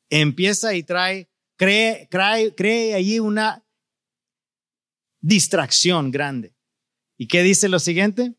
empieza 0.08 0.72
y 0.72 0.82
trae, 0.84 1.28
cree, 1.56 2.08
cree, 2.10 2.54
cree 2.54 2.94
allí 2.94 3.18
una 3.18 3.62
distracción 5.20 6.10
grande. 6.10 6.54
¿Y 7.16 7.28
qué 7.28 7.42
dice 7.42 7.68
lo 7.68 7.78
siguiente? 7.78 8.34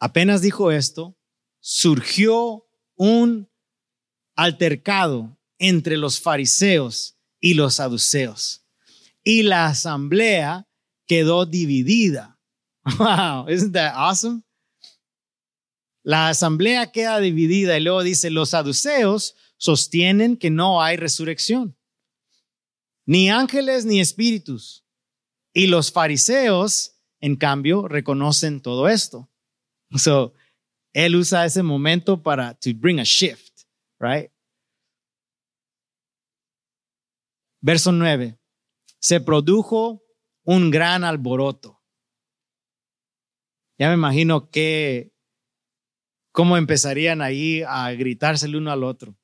Apenas 0.00 0.42
dijo 0.42 0.72
esto, 0.72 1.16
surgió 1.60 2.66
un 2.96 3.48
altercado 4.34 5.38
entre 5.58 5.96
los 5.96 6.20
fariseos 6.20 7.18
y 7.40 7.54
los 7.54 7.74
saduceos. 7.74 8.66
Y 9.22 9.42
la 9.42 9.66
asamblea 9.66 10.68
quedó 11.06 11.46
dividida. 11.46 12.38
Wow, 12.98 13.48
isn't 13.48 13.74
that 13.74 13.92
awesome? 13.94 14.42
La 16.02 16.30
asamblea 16.30 16.90
queda 16.90 17.20
dividida 17.20 17.78
y 17.78 17.80
luego 17.80 18.02
dice, 18.02 18.28
los 18.28 18.50
saduceos 18.50 19.36
sostienen 19.56 20.36
que 20.36 20.50
no 20.50 20.82
hay 20.82 20.96
resurrección 20.96 21.76
ni 23.06 23.30
ángeles 23.30 23.84
ni 23.84 24.00
espíritus. 24.00 24.84
Y 25.54 25.66
los 25.66 25.92
fariseos, 25.92 26.98
en 27.20 27.36
cambio, 27.36 27.88
reconocen 27.88 28.60
todo 28.60 28.88
esto. 28.88 29.28
So, 29.96 30.32
él 30.92 31.16
usa 31.16 31.44
ese 31.44 31.62
momento 31.62 32.22
para 32.22 32.54
to 32.54 32.70
bring 32.74 33.00
a 33.00 33.04
shift, 33.04 33.62
right? 33.98 34.30
Verso 37.60 37.92
9. 37.92 38.38
Se 38.98 39.20
produjo 39.20 40.02
un 40.44 40.70
gran 40.70 41.04
alboroto. 41.04 41.82
Ya 43.78 43.88
me 43.88 43.94
imagino 43.94 44.50
que 44.50 45.12
cómo 46.32 46.56
empezarían 46.56 47.20
ahí 47.20 47.62
a 47.66 47.90
gritarse 47.92 48.46
el 48.46 48.56
uno 48.56 48.70
al 48.70 48.84
otro 48.84 49.16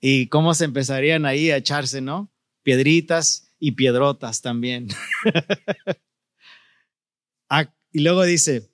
y 0.00 0.28
cómo 0.28 0.54
se 0.54 0.64
empezarían 0.64 1.26
ahí 1.26 1.50
a 1.50 1.56
echarse, 1.56 2.00
¿no? 2.00 2.32
Piedritas 2.68 3.54
y 3.58 3.72
piedrotas 3.72 4.42
también. 4.42 4.88
Ah, 7.50 7.74
y 7.92 8.00
luego 8.00 8.24
dice, 8.24 8.70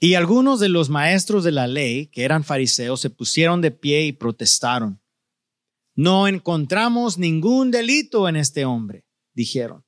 y 0.00 0.14
algunos 0.14 0.58
de 0.58 0.70
los 0.70 0.88
maestros 0.88 1.44
de 1.44 1.52
la 1.52 1.66
ley, 1.66 2.06
que 2.06 2.24
eran 2.24 2.44
fariseos, 2.44 3.02
se 3.02 3.10
pusieron 3.10 3.60
de 3.60 3.72
pie 3.72 4.06
y 4.06 4.12
protestaron. 4.12 5.02
No 5.94 6.28
encontramos 6.28 7.18
ningún 7.18 7.70
delito 7.70 8.26
en 8.26 8.36
este 8.36 8.64
hombre, 8.64 9.04
dijeron. 9.34 9.84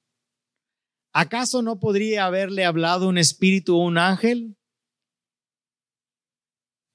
¿Acaso 1.14 1.62
no 1.62 1.80
podría 1.80 2.26
haberle 2.26 2.66
hablado 2.66 3.08
un 3.08 3.16
espíritu 3.16 3.78
o 3.78 3.82
un 3.82 3.96
ángel? 3.96 4.58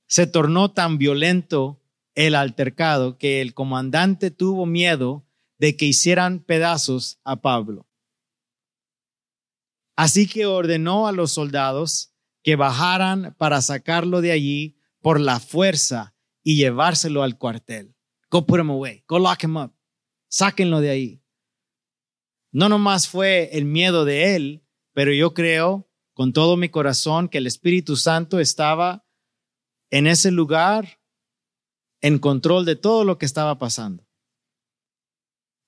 Se 0.06 0.28
tornó 0.28 0.72
tan 0.72 1.00
violento 1.00 1.83
el 2.16 2.36
altercado 2.36 3.18
que 3.18 3.42
el 3.42 3.54
comandante 3.54 4.32
tuvo 4.32 4.66
miedo 4.66 5.26
de 5.58 5.76
que 5.76 5.86
hicieran 5.86 6.40
pedazos 6.40 7.20
a 7.24 7.42
Pablo. 7.42 7.88
Así 9.96 10.28
que 10.28 10.46
ordenó 10.46 11.08
a 11.08 11.12
los 11.12 11.32
soldados 11.32 12.14
que 12.44 12.56
bajaran 12.56 13.36
para 13.38 13.62
sacarlo 13.62 14.22
de 14.22 14.32
allí 14.32 14.78
por 15.02 15.20
la 15.20 15.40
fuerza 15.40 16.16
y 16.44 16.58
llevárselo 16.58 17.24
al 17.24 17.38
cuartel. 17.38 17.96
Go 18.30 18.46
put 18.46 18.60
him 18.60 18.70
away. 18.70 19.04
Go 19.08 19.20
lock 19.20 19.44
him 19.44 19.58
up. 19.58 19.74
Sáquenlo 20.28 20.82
de 20.82 20.90
ahí. 20.90 21.24
No 22.52 22.70
nomás 22.70 23.08
fue 23.08 23.50
el 23.54 23.66
miedo 23.66 24.06
de 24.06 24.36
él, 24.36 24.66
pero 24.94 25.14
yo 25.14 25.34
creo 25.34 25.90
con 26.14 26.34
todo 26.34 26.58
mi 26.58 26.70
corazón 26.70 27.30
que 27.30 27.40
el 27.40 27.48
Espíritu 27.48 27.96
Santo 27.96 28.40
estaba 28.40 29.06
en 29.90 30.08
ese 30.08 30.32
lugar 30.32 31.00
en 32.04 32.20
control 32.20 32.66
de 32.66 32.76
todo 32.76 33.06
lo 33.06 33.18
que 33.18 33.26
estaba 33.26 33.58
pasando. 33.58 34.06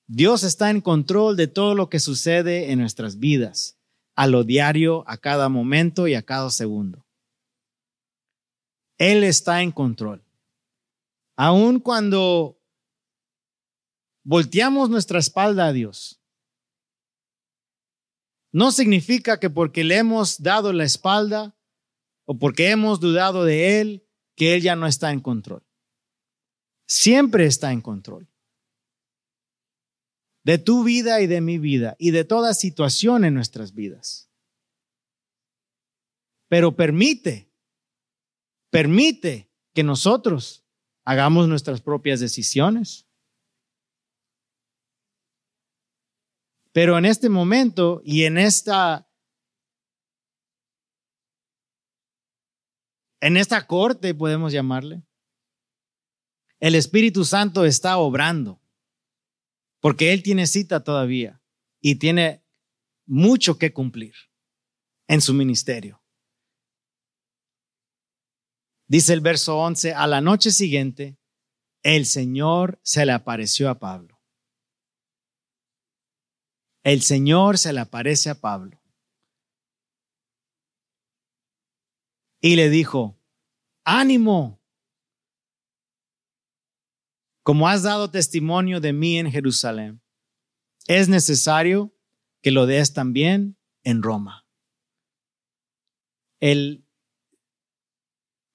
Dios 0.06 0.44
está 0.44 0.70
en 0.70 0.82
control 0.82 1.38
de 1.38 1.48
todo 1.48 1.74
lo 1.74 1.90
que 1.90 2.00
sucede 2.00 2.72
en 2.72 2.80
nuestras 2.80 3.18
vidas 3.18 3.80
a 4.16 4.28
lo 4.28 4.44
diario, 4.44 5.04
a 5.08 5.18
cada 5.18 5.50
momento 5.50 6.08
y 6.08 6.14
a 6.14 6.24
cada 6.24 6.50
segundo. 6.50 7.06
Él 8.98 9.24
está 9.24 9.62
en 9.62 9.72
control. 9.72 10.24
Aun 11.38 11.80
cuando 11.80 12.62
volteamos 14.24 14.90
nuestra 14.90 15.20
espalda 15.20 15.68
a 15.68 15.74
Dios, 15.74 16.22
no 18.52 18.72
significa 18.72 19.40
que 19.40 19.50
porque 19.50 19.84
le 19.86 19.98
hemos 19.98 20.42
dado 20.42 20.72
la 20.74 20.84
espalda 20.84 21.56
o 22.26 22.38
porque 22.38 22.72
hemos 22.72 23.00
dudado 23.00 23.44
de 23.46 23.82
Él, 23.82 24.08
que 24.36 24.56
Él 24.56 24.62
ya 24.62 24.76
no 24.76 24.88
está 24.88 25.12
en 25.12 25.20
control. 25.20 25.65
Siempre 26.88 27.46
está 27.46 27.72
en 27.72 27.82
control 27.82 28.28
de 30.46 30.60
tu 30.60 30.84
vida 30.84 31.22
y 31.22 31.28
de 31.28 31.42
mi 31.42 31.58
vida 31.58 31.96
y 31.98 32.12
de 32.12 32.24
toda 32.24 32.54
situación 32.54 33.26
en 33.26 33.34
nuestras 33.34 33.74
vidas. 33.74 34.30
Pero 36.48 36.76
permite, 36.76 37.52
permite 38.70 39.52
que 39.74 39.84
nosotros 39.84 40.64
hagamos 41.04 41.48
nuestras 41.48 41.82
propias 41.82 42.20
decisiones. 42.20 43.08
Pero 46.72 46.98
en 47.00 47.06
este 47.06 47.30
momento 47.30 48.02
y 48.04 48.26
en 48.26 48.38
esta 48.38 49.10
en 53.20 53.38
esta 53.38 53.66
corte 53.66 54.14
podemos 54.14 54.54
llamarle 54.54 55.04
el 56.60 56.76
Espíritu 56.76 57.26
Santo 57.26 57.66
está 57.66 57.98
obrando 57.98 58.62
porque 59.80 60.14
Él 60.14 60.24
tiene 60.24 60.48
cita 60.48 60.84
todavía 60.84 61.42
y 61.80 61.96
tiene 61.96 62.44
mucho 63.06 63.58
que 63.58 63.74
cumplir 63.74 64.16
en 65.08 65.22
su 65.22 65.34
ministerio. 65.34 66.02
Dice 68.88 69.14
el 69.14 69.22
verso 69.22 69.58
11, 69.58 69.94
a 69.94 70.08
la 70.08 70.22
noche 70.22 70.52
siguiente, 70.52 71.18
el 71.84 72.06
Señor 72.06 72.80
se 72.84 73.06
le 73.06 73.12
apareció 73.12 73.70
a 73.70 73.80
Pablo. 73.80 74.20
El 76.84 77.02
Señor 77.02 77.58
se 77.58 77.74
le 77.74 77.80
aparece 77.82 78.30
a 78.30 78.40
Pablo. 78.40 78.82
Y 82.42 82.56
le 82.56 82.70
dijo, 82.70 83.20
ánimo, 83.84 84.62
como 87.46 87.68
has 87.68 87.84
dado 87.84 88.10
testimonio 88.10 88.82
de 88.82 88.92
mí 88.92 89.20
en 89.20 89.32
Jerusalén, 89.32 90.02
es 90.88 91.10
necesario 91.10 91.96
que 92.42 92.50
lo 92.50 92.66
des 92.66 92.94
también 92.94 93.56
en 93.84 94.02
Roma. 94.02 94.48
El, 96.40 96.84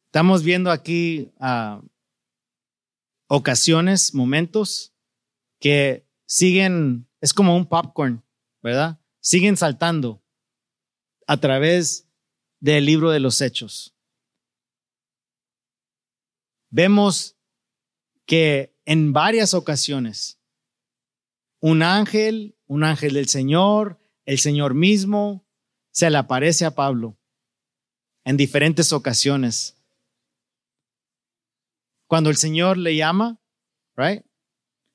estamos 0.06 0.42
viendo 0.42 0.72
aquí 0.72 1.30
uh, 1.38 1.86
ocasiones, 3.28 4.12
momentos 4.12 4.92
que 5.60 6.04
siguen, 6.26 7.08
es 7.20 7.32
como 7.32 7.56
un 7.56 7.66
popcorn, 7.66 8.24
¿verdad? 8.60 9.00
Siguen 9.20 9.56
saltando 9.56 10.20
a 11.28 11.36
través 11.36 12.08
del 12.58 12.86
libro 12.86 13.12
de 13.12 13.20
los 13.20 13.40
hechos. 13.40 13.94
Vemos 16.70 17.36
que 18.26 18.69
en 18.84 19.12
varias 19.12 19.54
ocasiones. 19.54 20.38
Un 21.60 21.82
ángel, 21.82 22.56
un 22.66 22.84
ángel 22.84 23.14
del 23.14 23.28
Señor, 23.28 24.00
el 24.24 24.38
Señor 24.38 24.74
mismo, 24.74 25.46
se 25.90 26.08
le 26.10 26.18
aparece 26.18 26.64
a 26.64 26.74
Pablo 26.74 27.18
en 28.24 28.36
diferentes 28.36 28.92
ocasiones. 28.92 29.76
Cuando 32.06 32.30
el 32.30 32.36
Señor 32.36 32.76
le 32.76 32.96
llama, 32.96 33.40
right? 33.96 34.22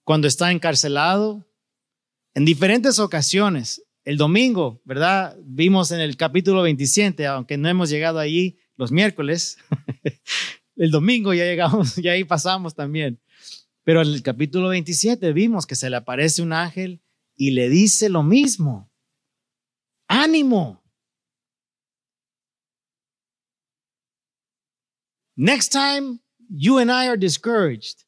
Cuando 0.03 0.27
está 0.27 0.51
encarcelado, 0.51 1.45
en 2.35 2.45
diferentes 2.45 2.99
ocasiones. 2.99 3.81
El 4.03 4.17
domingo, 4.17 4.81
¿verdad? 4.83 5.35
Vimos 5.43 5.91
en 5.91 5.99
el 5.99 6.15
capítulo 6.15 6.61
27, 6.61 7.25
aunque 7.25 7.57
no 7.57 7.67
hemos 7.69 7.89
llegado 7.89 8.19
allí 8.19 8.59
los 8.77 8.91
miércoles, 8.91 9.57
el 10.75 10.91
domingo 10.91 11.33
ya 11.33 11.45
llegamos, 11.45 11.95
ya 11.95 12.11
ahí 12.11 12.23
pasamos 12.23 12.75
también. 12.75 13.19
Pero 13.85 14.01
en 14.01 14.07
el 14.07 14.23
capítulo 14.23 14.69
27 14.69 15.31
vimos 15.31 15.67
que 15.67 15.75
se 15.75 15.89
le 15.91 15.95
aparece 15.95 16.41
un 16.41 16.53
ángel 16.53 17.03
y 17.35 17.51
le 17.51 17.69
dice 17.69 18.09
lo 18.09 18.23
mismo. 18.23 18.91
Ánimo. 20.07 20.83
Next 25.37 25.71
time 25.71 26.19
you 26.49 26.79
and 26.79 26.89
I 26.89 27.07
are 27.07 27.17
discouraged. 27.17 28.05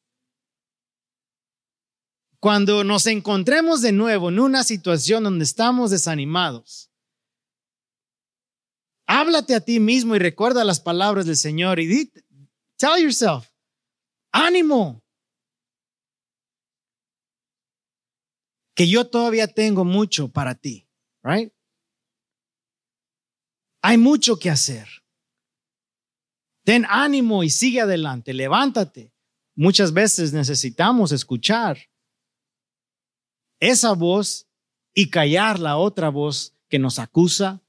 Cuando 2.40 2.82
nos 2.82 3.06
encontremos 3.06 3.80
de 3.80 3.92
nuevo 3.92 4.30
en 4.30 4.40
una 4.40 4.64
situación 4.64 5.24
donde 5.24 5.44
estamos 5.44 5.90
desanimados, 5.90 6.90
háblate 9.06 9.54
a 9.54 9.60
ti 9.60 9.78
mismo 9.78 10.16
y 10.16 10.18
recuerda 10.18 10.64
las 10.64 10.80
palabras 10.80 11.26
del 11.26 11.36
Señor 11.36 11.78
y 11.78 11.86
di, 11.86 12.12
tell 12.76 13.00
yourself, 13.00 13.48
ánimo. 14.32 15.04
Que 18.78 18.86
yo 18.86 19.08
todavía 19.08 19.48
tengo 19.48 19.84
mucho 19.84 20.28
para 20.28 20.54
ti, 20.54 20.86
right? 21.24 21.52
Hay 23.82 23.98
mucho 23.98 24.38
que 24.38 24.50
hacer. 24.50 24.86
Ten 26.62 26.86
ánimo 26.88 27.42
y 27.42 27.50
sigue 27.50 27.80
adelante, 27.80 28.32
levántate. 28.32 29.12
Muchas 29.56 29.92
veces 29.92 30.32
necesitamos 30.32 31.10
escuchar 31.10 31.90
esa 33.58 33.94
voz 33.94 34.46
y 34.94 35.10
callar 35.10 35.58
la 35.58 35.76
otra 35.76 36.08
voz 36.08 36.56
que 36.68 36.78
nos 36.78 37.00
acusa, 37.00 37.60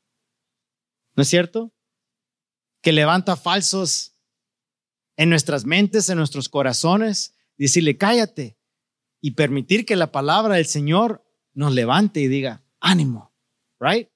¿no 1.16 1.24
es 1.24 1.28
cierto? 1.28 1.74
Que 2.84 2.92
levanta 2.92 3.36
falsos 3.36 4.16
en 5.18 5.32
nuestras 5.32 5.66
mentes, 5.66 6.08
en 6.10 6.20
nuestros 6.20 6.50
corazones, 6.50 7.34
decirle, 7.58 7.98
cállate, 7.98 8.59
y 9.22 9.32
permitir 9.32 9.86
que 9.86 9.96
la 9.96 10.12
palabra 10.12 10.56
del 10.56 10.66
Señor 10.66 11.26
nos 11.54 11.74
levante 11.74 12.20
y 12.22 12.28
diga, 12.28 12.64
ánimo, 12.80 13.34
right? 13.80 14.10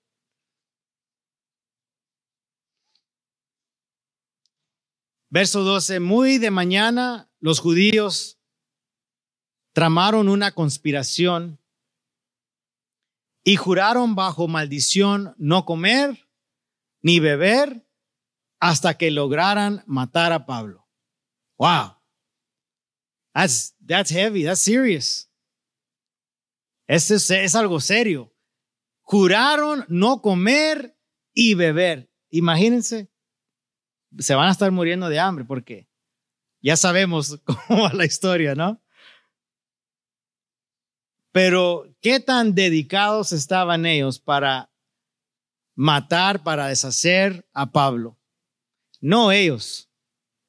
Verso 5.29 5.63
12, 5.63 5.99
muy 5.99 6.37
de 6.37 6.51
mañana 6.51 7.31
los 7.39 7.59
judíos 7.59 8.39
tramaron 9.73 10.29
una 10.29 10.51
conspiración 10.51 11.59
y 13.43 13.55
juraron 13.55 14.15
bajo 14.15 14.47
maldición 14.47 15.33
no 15.37 15.65
comer 15.65 16.29
ni 17.01 17.19
beber 17.19 17.85
hasta 18.59 18.97
que 18.97 19.11
lograran 19.11 19.83
matar 19.87 20.31
a 20.31 20.45
Pablo. 20.45 20.87
Wow. 21.57 22.02
That's, 23.33 23.75
that's 23.85 24.11
heavy, 24.11 24.43
that's 24.43 24.61
serious. 24.61 25.29
Esto 26.87 27.15
es, 27.15 27.31
es 27.31 27.55
algo 27.55 27.79
serio. 27.79 28.33
Juraron 29.01 29.85
no 29.89 30.21
comer 30.21 30.97
y 31.33 31.55
beber. 31.55 32.09
Imagínense, 32.29 33.09
se 34.17 34.35
van 34.35 34.47
a 34.47 34.51
estar 34.51 34.71
muriendo 34.71 35.09
de 35.09 35.19
hambre 35.19 35.45
porque 35.45 35.87
ya 36.61 36.77
sabemos 36.77 37.41
cómo 37.45 37.83
va 37.83 37.93
la 37.93 38.05
historia, 38.05 38.55
¿no? 38.55 38.81
Pero, 41.31 41.91
¿qué 41.99 42.19
tan 42.19 42.53
dedicados 42.53 43.31
estaban 43.31 43.87
ellos 43.87 44.19
para 44.19 44.71
matar, 45.75 46.43
para 46.43 46.67
deshacer 46.67 47.49
a 47.53 47.71
Pablo? 47.71 48.19
No 49.01 49.31
ellos. 49.31 49.89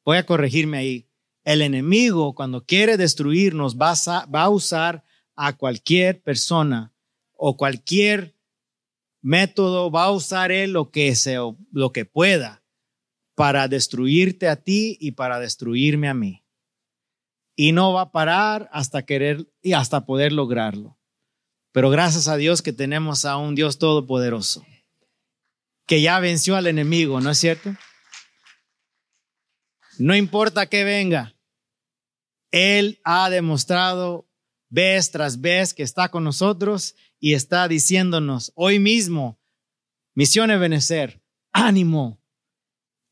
Voy 0.05 0.19
a 0.19 0.27
corregirme 0.27 0.77
ahí. 0.77 1.11
El 1.45 1.63
enemigo, 1.63 2.35
cuando 2.35 2.65
quiere 2.65 2.97
destruirnos, 2.97 3.77
va 3.77 3.95
a, 4.33 4.49
usar 4.49 5.05
a 5.37 5.53
cualquier 5.57 6.23
persona 6.23 6.93
o 7.33 7.57
cualquier 7.57 8.35
método, 9.21 9.91
va 9.91 10.05
a 10.05 10.11
usar 10.11 10.53
él 10.53 10.73
lo 10.73 10.91
que, 10.91 11.15
lo 11.71 11.93
que 11.93 12.05
pueda 12.05 12.63
para 13.35 13.69
destruirte 13.69 14.49
a 14.49 14.57
ti 14.57 14.97
y 15.01 15.13
para 15.13 15.39
destruirme 15.39 16.09
a 16.09 16.15
mí 16.15 16.45
y 17.57 17.73
no 17.73 17.93
va 17.93 18.03
a 18.03 18.13
parar 18.13 18.69
hasta 18.73 19.05
querer 19.05 19.47
y 19.63 19.73
hasta 19.75 20.07
poder 20.07 20.33
lograrlo. 20.33 20.99
Pero 21.73 21.91
gracias 21.91 22.29
a 22.29 22.37
Dios 22.37 22.63
que 22.63 22.73
tenemos 22.73 23.25
a 23.25 23.37
un 23.37 23.55
Dios 23.55 23.79
todopoderoso, 23.79 24.65
que 25.87 26.01
ya 26.01 26.21
venció 26.21 26.57
al 26.57 26.67
enemigo, 26.67 27.21
¿no 27.21 27.31
es 27.31 27.39
cierto? 27.39 27.75
No 29.99 30.15
importa 30.15 30.67
que 30.67 30.85
venga, 30.85 31.34
Él 32.55 33.01
ha 33.03 33.31
demostrado 33.31 34.31
vez 34.69 35.11
tras 35.11 35.41
vez 35.41 35.75
que 35.75 35.83
está 35.83 36.09
con 36.09 36.23
nosotros 36.23 36.95
y 37.19 37.35
está 37.35 37.67
diciéndonos 37.67 38.53
hoy 38.55 38.79
mismo, 38.79 39.41
misión 40.15 40.51
de 40.51 40.57
Benecer, 40.57 41.21
ánimo, 41.51 42.23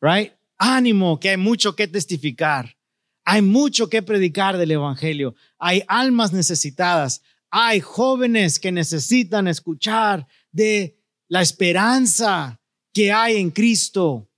right? 0.01 0.35
Ánimo, 0.59 1.19
que 1.19 1.31
hay 1.31 1.39
mucho 1.39 1.75
que 1.75 1.89
testificar. 1.89 2.77
Hay 3.25 3.43
mucho 3.43 3.89
que 3.89 4.01
predicar 4.01 4.59
del 4.59 4.71
Evangelio. 4.71 5.35
Hay 5.59 5.83
almas 5.89 6.33
necesitadas. 6.33 7.21
Hay 7.51 7.81
jóvenes 7.81 8.61
que 8.61 8.71
necesitan 8.71 9.49
escuchar 9.49 10.29
de 10.53 11.03
la 11.27 11.43
esperanza 11.43 12.61
que 12.95 13.11
hay 13.11 13.39
en 13.39 13.51
Cristo 13.51 14.31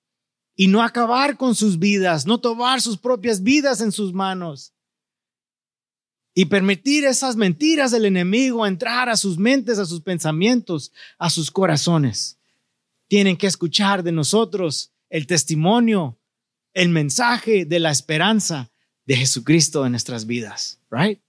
y 0.56 0.68
no 0.68 0.82
acabar 0.82 1.36
con 1.36 1.54
sus 1.54 1.78
vidas, 1.78 2.24
no 2.24 2.40
tomar 2.40 2.80
sus 2.80 2.96
propias 2.96 3.42
vidas 3.42 3.82
en 3.82 3.92
sus 3.92 4.14
manos 4.14 4.73
y 6.34 6.46
permitir 6.46 7.04
esas 7.04 7.36
mentiras 7.36 7.92
del 7.92 8.06
enemigo 8.06 8.66
entrar 8.66 9.08
a 9.08 9.16
sus 9.16 9.38
mentes, 9.38 9.78
a 9.78 9.86
sus 9.86 10.00
pensamientos, 10.00 10.92
a 11.16 11.30
sus 11.30 11.50
corazones. 11.50 12.38
Tienen 13.06 13.36
que 13.36 13.46
escuchar 13.46 14.02
de 14.02 14.10
nosotros 14.10 14.92
el 15.08 15.28
testimonio, 15.28 16.18
el 16.72 16.88
mensaje 16.88 17.64
de 17.64 17.78
la 17.78 17.92
esperanza 17.92 18.72
de 19.06 19.16
Jesucristo 19.16 19.86
en 19.86 19.92
nuestras 19.92 20.26
vidas, 20.26 20.80
right? 20.90 21.20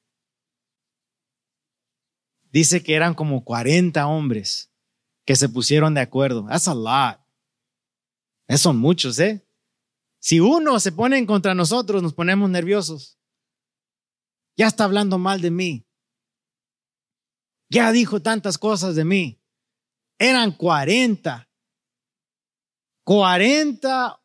Dice 2.51 2.81
que 2.81 2.95
eran 2.95 3.13
como 3.13 3.43
40 3.43 4.07
hombres 4.07 4.71
que 5.25 5.35
se 5.35 5.49
pusieron 5.49 5.93
de 5.93 6.01
acuerdo. 6.01 6.45
That's 6.47 6.67
a 6.67 6.73
lot. 6.73 7.19
Esos 8.47 8.61
son 8.61 8.77
muchos, 8.77 9.19
¿eh? 9.19 9.45
Si 10.19 10.39
uno 10.39 10.79
se 10.79 10.91
pone 10.91 11.23
contra 11.27 11.53
nosotros, 11.53 12.01
nos 12.01 12.13
ponemos 12.13 12.49
nerviosos. 12.49 13.14
Ya 14.57 14.67
está 14.67 14.85
hablando 14.85 15.17
mal 15.17 15.41
de 15.41 15.51
mí. 15.51 15.85
Ya 17.69 17.91
dijo 17.91 18.21
tantas 18.21 18.57
cosas 18.57 18.95
de 18.95 19.03
mí. 19.03 19.41
Eran 20.17 20.51
40. 20.51 21.49
40 23.03 24.21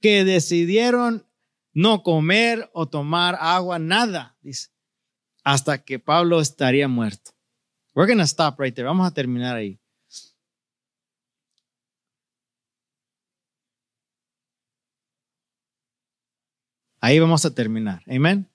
que 0.00 0.24
decidieron 0.24 1.26
no 1.72 2.02
comer 2.02 2.70
o 2.72 2.86
tomar 2.86 3.36
agua, 3.40 3.78
nada, 3.78 4.36
dice, 4.40 4.70
hasta 5.42 5.82
que 5.84 5.98
Pablo 5.98 6.40
estaría 6.40 6.88
muerto. 6.88 7.32
We're 7.94 8.06
going 8.06 8.18
to 8.18 8.24
stop 8.24 8.58
right 8.58 8.74
there. 8.74 8.86
Vamos 8.86 9.06
a 9.06 9.12
terminar 9.12 9.56
ahí. 9.56 9.80
Ahí 17.00 17.18
vamos 17.18 17.44
a 17.44 17.54
terminar. 17.54 18.02
Amén. 18.08 18.50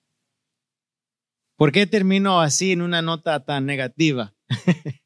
¿Por 1.60 1.72
qué 1.72 1.86
termino 1.86 2.40
así 2.40 2.72
en 2.72 2.80
una 2.80 3.02
nota 3.02 3.44
tan 3.44 3.66
negativa? 3.66 4.34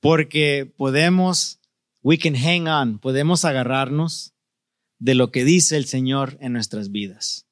Porque 0.00 0.66
podemos, 0.76 1.60
we 2.02 2.18
can 2.18 2.34
hang 2.34 2.66
on, 2.66 2.98
podemos 2.98 3.44
agarrarnos 3.44 4.34
de 4.98 5.14
lo 5.14 5.30
que 5.30 5.44
dice 5.44 5.76
el 5.76 5.84
Señor 5.84 6.36
en 6.40 6.52
nuestras 6.52 6.90
vidas. 6.90 7.46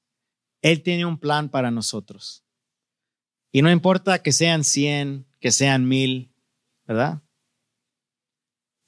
Él 0.60 0.82
tiene 0.82 1.06
un 1.06 1.18
plan 1.18 1.50
para 1.50 1.70
nosotros. 1.70 2.44
Y 3.52 3.62
no 3.62 3.70
importa 3.70 4.24
que 4.24 4.32
sean 4.32 4.64
cien, 4.64 5.28
que 5.38 5.52
sean 5.52 5.86
mil, 5.86 6.34
¿verdad? 6.88 7.22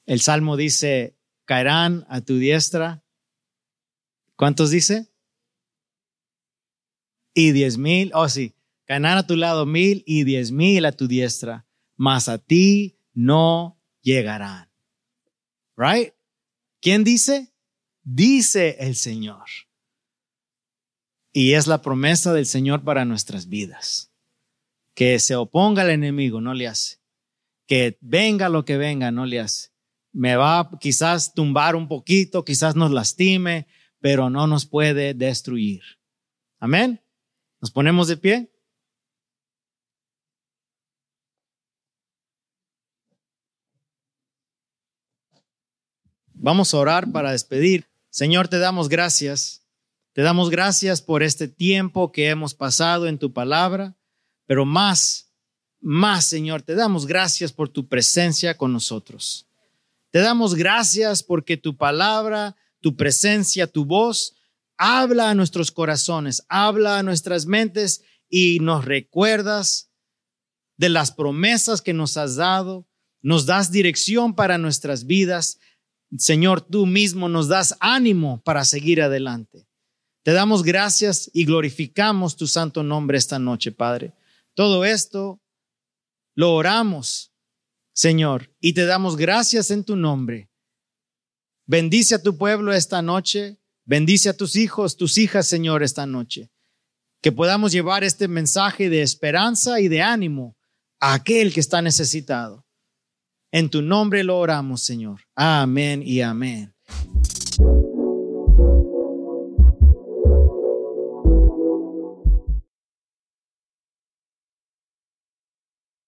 El 0.04 0.20
Salmo 0.20 0.56
dice, 0.56 1.16
caerán 1.44 2.06
a 2.08 2.22
tu 2.22 2.38
diestra. 2.38 3.04
¿Cuántos 4.34 4.70
dice? 4.70 5.14
Y 7.34 7.52
diez 7.52 7.78
mil, 7.78 8.10
oh 8.14 8.28
sí, 8.28 8.56
caerán 8.92 9.16
a 9.16 9.26
tu 9.26 9.36
lado 9.36 9.64
mil 9.64 10.02
y 10.06 10.24
diez 10.24 10.52
mil 10.52 10.84
a 10.84 10.92
tu 10.92 11.08
diestra, 11.08 11.66
mas 11.96 12.28
a 12.28 12.36
ti 12.36 12.98
no 13.14 13.80
llegarán. 14.02 14.70
Right? 15.76 16.12
¿Quién 16.82 17.02
dice? 17.02 17.54
dice 18.02 18.76
el 18.80 18.96
Señor. 18.96 19.46
Y 21.32 21.54
es 21.54 21.66
la 21.66 21.80
promesa 21.80 22.34
del 22.34 22.44
Señor 22.44 22.84
para 22.84 23.06
nuestras 23.06 23.48
vidas. 23.48 24.12
Que 24.94 25.18
se 25.20 25.36
oponga 25.36 25.82
al 25.82 25.90
enemigo, 25.90 26.42
no 26.42 26.52
le 26.52 26.68
hace. 26.68 26.98
Que 27.66 27.96
venga 28.02 28.50
lo 28.50 28.66
que 28.66 28.76
venga, 28.76 29.10
no 29.10 29.24
le 29.24 29.40
hace. 29.40 29.70
Me 30.12 30.36
va 30.36 30.70
quizás 30.80 31.32
tumbar 31.32 31.76
un 31.76 31.88
poquito, 31.88 32.44
quizás 32.44 32.76
nos 32.76 32.90
lastime, 32.90 33.66
pero 34.00 34.28
no 34.28 34.46
nos 34.46 34.66
puede 34.66 35.14
destruir. 35.14 35.80
Amén. 36.58 37.00
¿Nos 37.62 37.70
ponemos 37.70 38.08
de 38.08 38.16
pie? 38.18 38.51
Vamos 46.42 46.74
a 46.74 46.78
orar 46.78 47.12
para 47.12 47.30
despedir. 47.30 47.86
Señor, 48.10 48.48
te 48.48 48.58
damos 48.58 48.88
gracias. 48.88 49.62
Te 50.12 50.22
damos 50.22 50.50
gracias 50.50 51.00
por 51.00 51.22
este 51.22 51.46
tiempo 51.46 52.10
que 52.10 52.30
hemos 52.30 52.52
pasado 52.52 53.06
en 53.06 53.16
tu 53.16 53.32
palabra, 53.32 53.94
pero 54.46 54.64
más, 54.64 55.30
más, 55.80 56.26
Señor, 56.26 56.62
te 56.62 56.74
damos 56.74 57.06
gracias 57.06 57.52
por 57.52 57.68
tu 57.68 57.86
presencia 57.86 58.56
con 58.56 58.72
nosotros. 58.72 59.46
Te 60.10 60.18
damos 60.18 60.56
gracias 60.56 61.22
porque 61.22 61.56
tu 61.56 61.76
palabra, 61.76 62.56
tu 62.80 62.96
presencia, 62.96 63.68
tu 63.68 63.84
voz, 63.84 64.34
habla 64.76 65.30
a 65.30 65.34
nuestros 65.36 65.70
corazones, 65.70 66.42
habla 66.48 66.98
a 66.98 67.04
nuestras 67.04 67.46
mentes 67.46 68.02
y 68.28 68.58
nos 68.58 68.84
recuerdas 68.84 69.90
de 70.76 70.88
las 70.88 71.12
promesas 71.12 71.80
que 71.82 71.92
nos 71.92 72.16
has 72.16 72.34
dado, 72.34 72.88
nos 73.20 73.46
das 73.46 73.70
dirección 73.70 74.34
para 74.34 74.58
nuestras 74.58 75.06
vidas 75.06 75.60
Señor, 76.18 76.60
tú 76.60 76.86
mismo 76.86 77.28
nos 77.28 77.48
das 77.48 77.76
ánimo 77.80 78.42
para 78.44 78.64
seguir 78.64 79.00
adelante. 79.00 79.66
Te 80.22 80.32
damos 80.32 80.62
gracias 80.62 81.30
y 81.32 81.44
glorificamos 81.44 82.36
tu 82.36 82.46
santo 82.46 82.82
nombre 82.82 83.18
esta 83.18 83.38
noche, 83.38 83.72
Padre. 83.72 84.12
Todo 84.54 84.84
esto 84.84 85.40
lo 86.34 86.54
oramos, 86.54 87.32
Señor, 87.92 88.54
y 88.60 88.74
te 88.74 88.84
damos 88.84 89.16
gracias 89.16 89.70
en 89.70 89.84
tu 89.84 89.96
nombre. 89.96 90.50
Bendice 91.66 92.14
a 92.16 92.22
tu 92.22 92.36
pueblo 92.36 92.72
esta 92.72 93.02
noche. 93.02 93.58
Bendice 93.84 94.28
a 94.28 94.36
tus 94.36 94.56
hijos, 94.56 94.96
tus 94.96 95.18
hijas, 95.18 95.46
Señor, 95.46 95.82
esta 95.82 96.06
noche. 96.06 96.50
Que 97.20 97.32
podamos 97.32 97.72
llevar 97.72 98.04
este 98.04 98.28
mensaje 98.28 98.88
de 98.88 99.02
esperanza 99.02 99.80
y 99.80 99.88
de 99.88 100.02
ánimo 100.02 100.56
a 101.00 101.14
aquel 101.14 101.52
que 101.52 101.60
está 101.60 101.82
necesitado. 101.82 102.61
En 103.54 103.68
tu 103.68 103.82
nombre 103.82 104.24
lo 104.24 104.38
oramos, 104.38 104.82
Señor. 104.82 105.20
Amén 105.36 106.02
y 106.02 106.22
amén. 106.22 106.74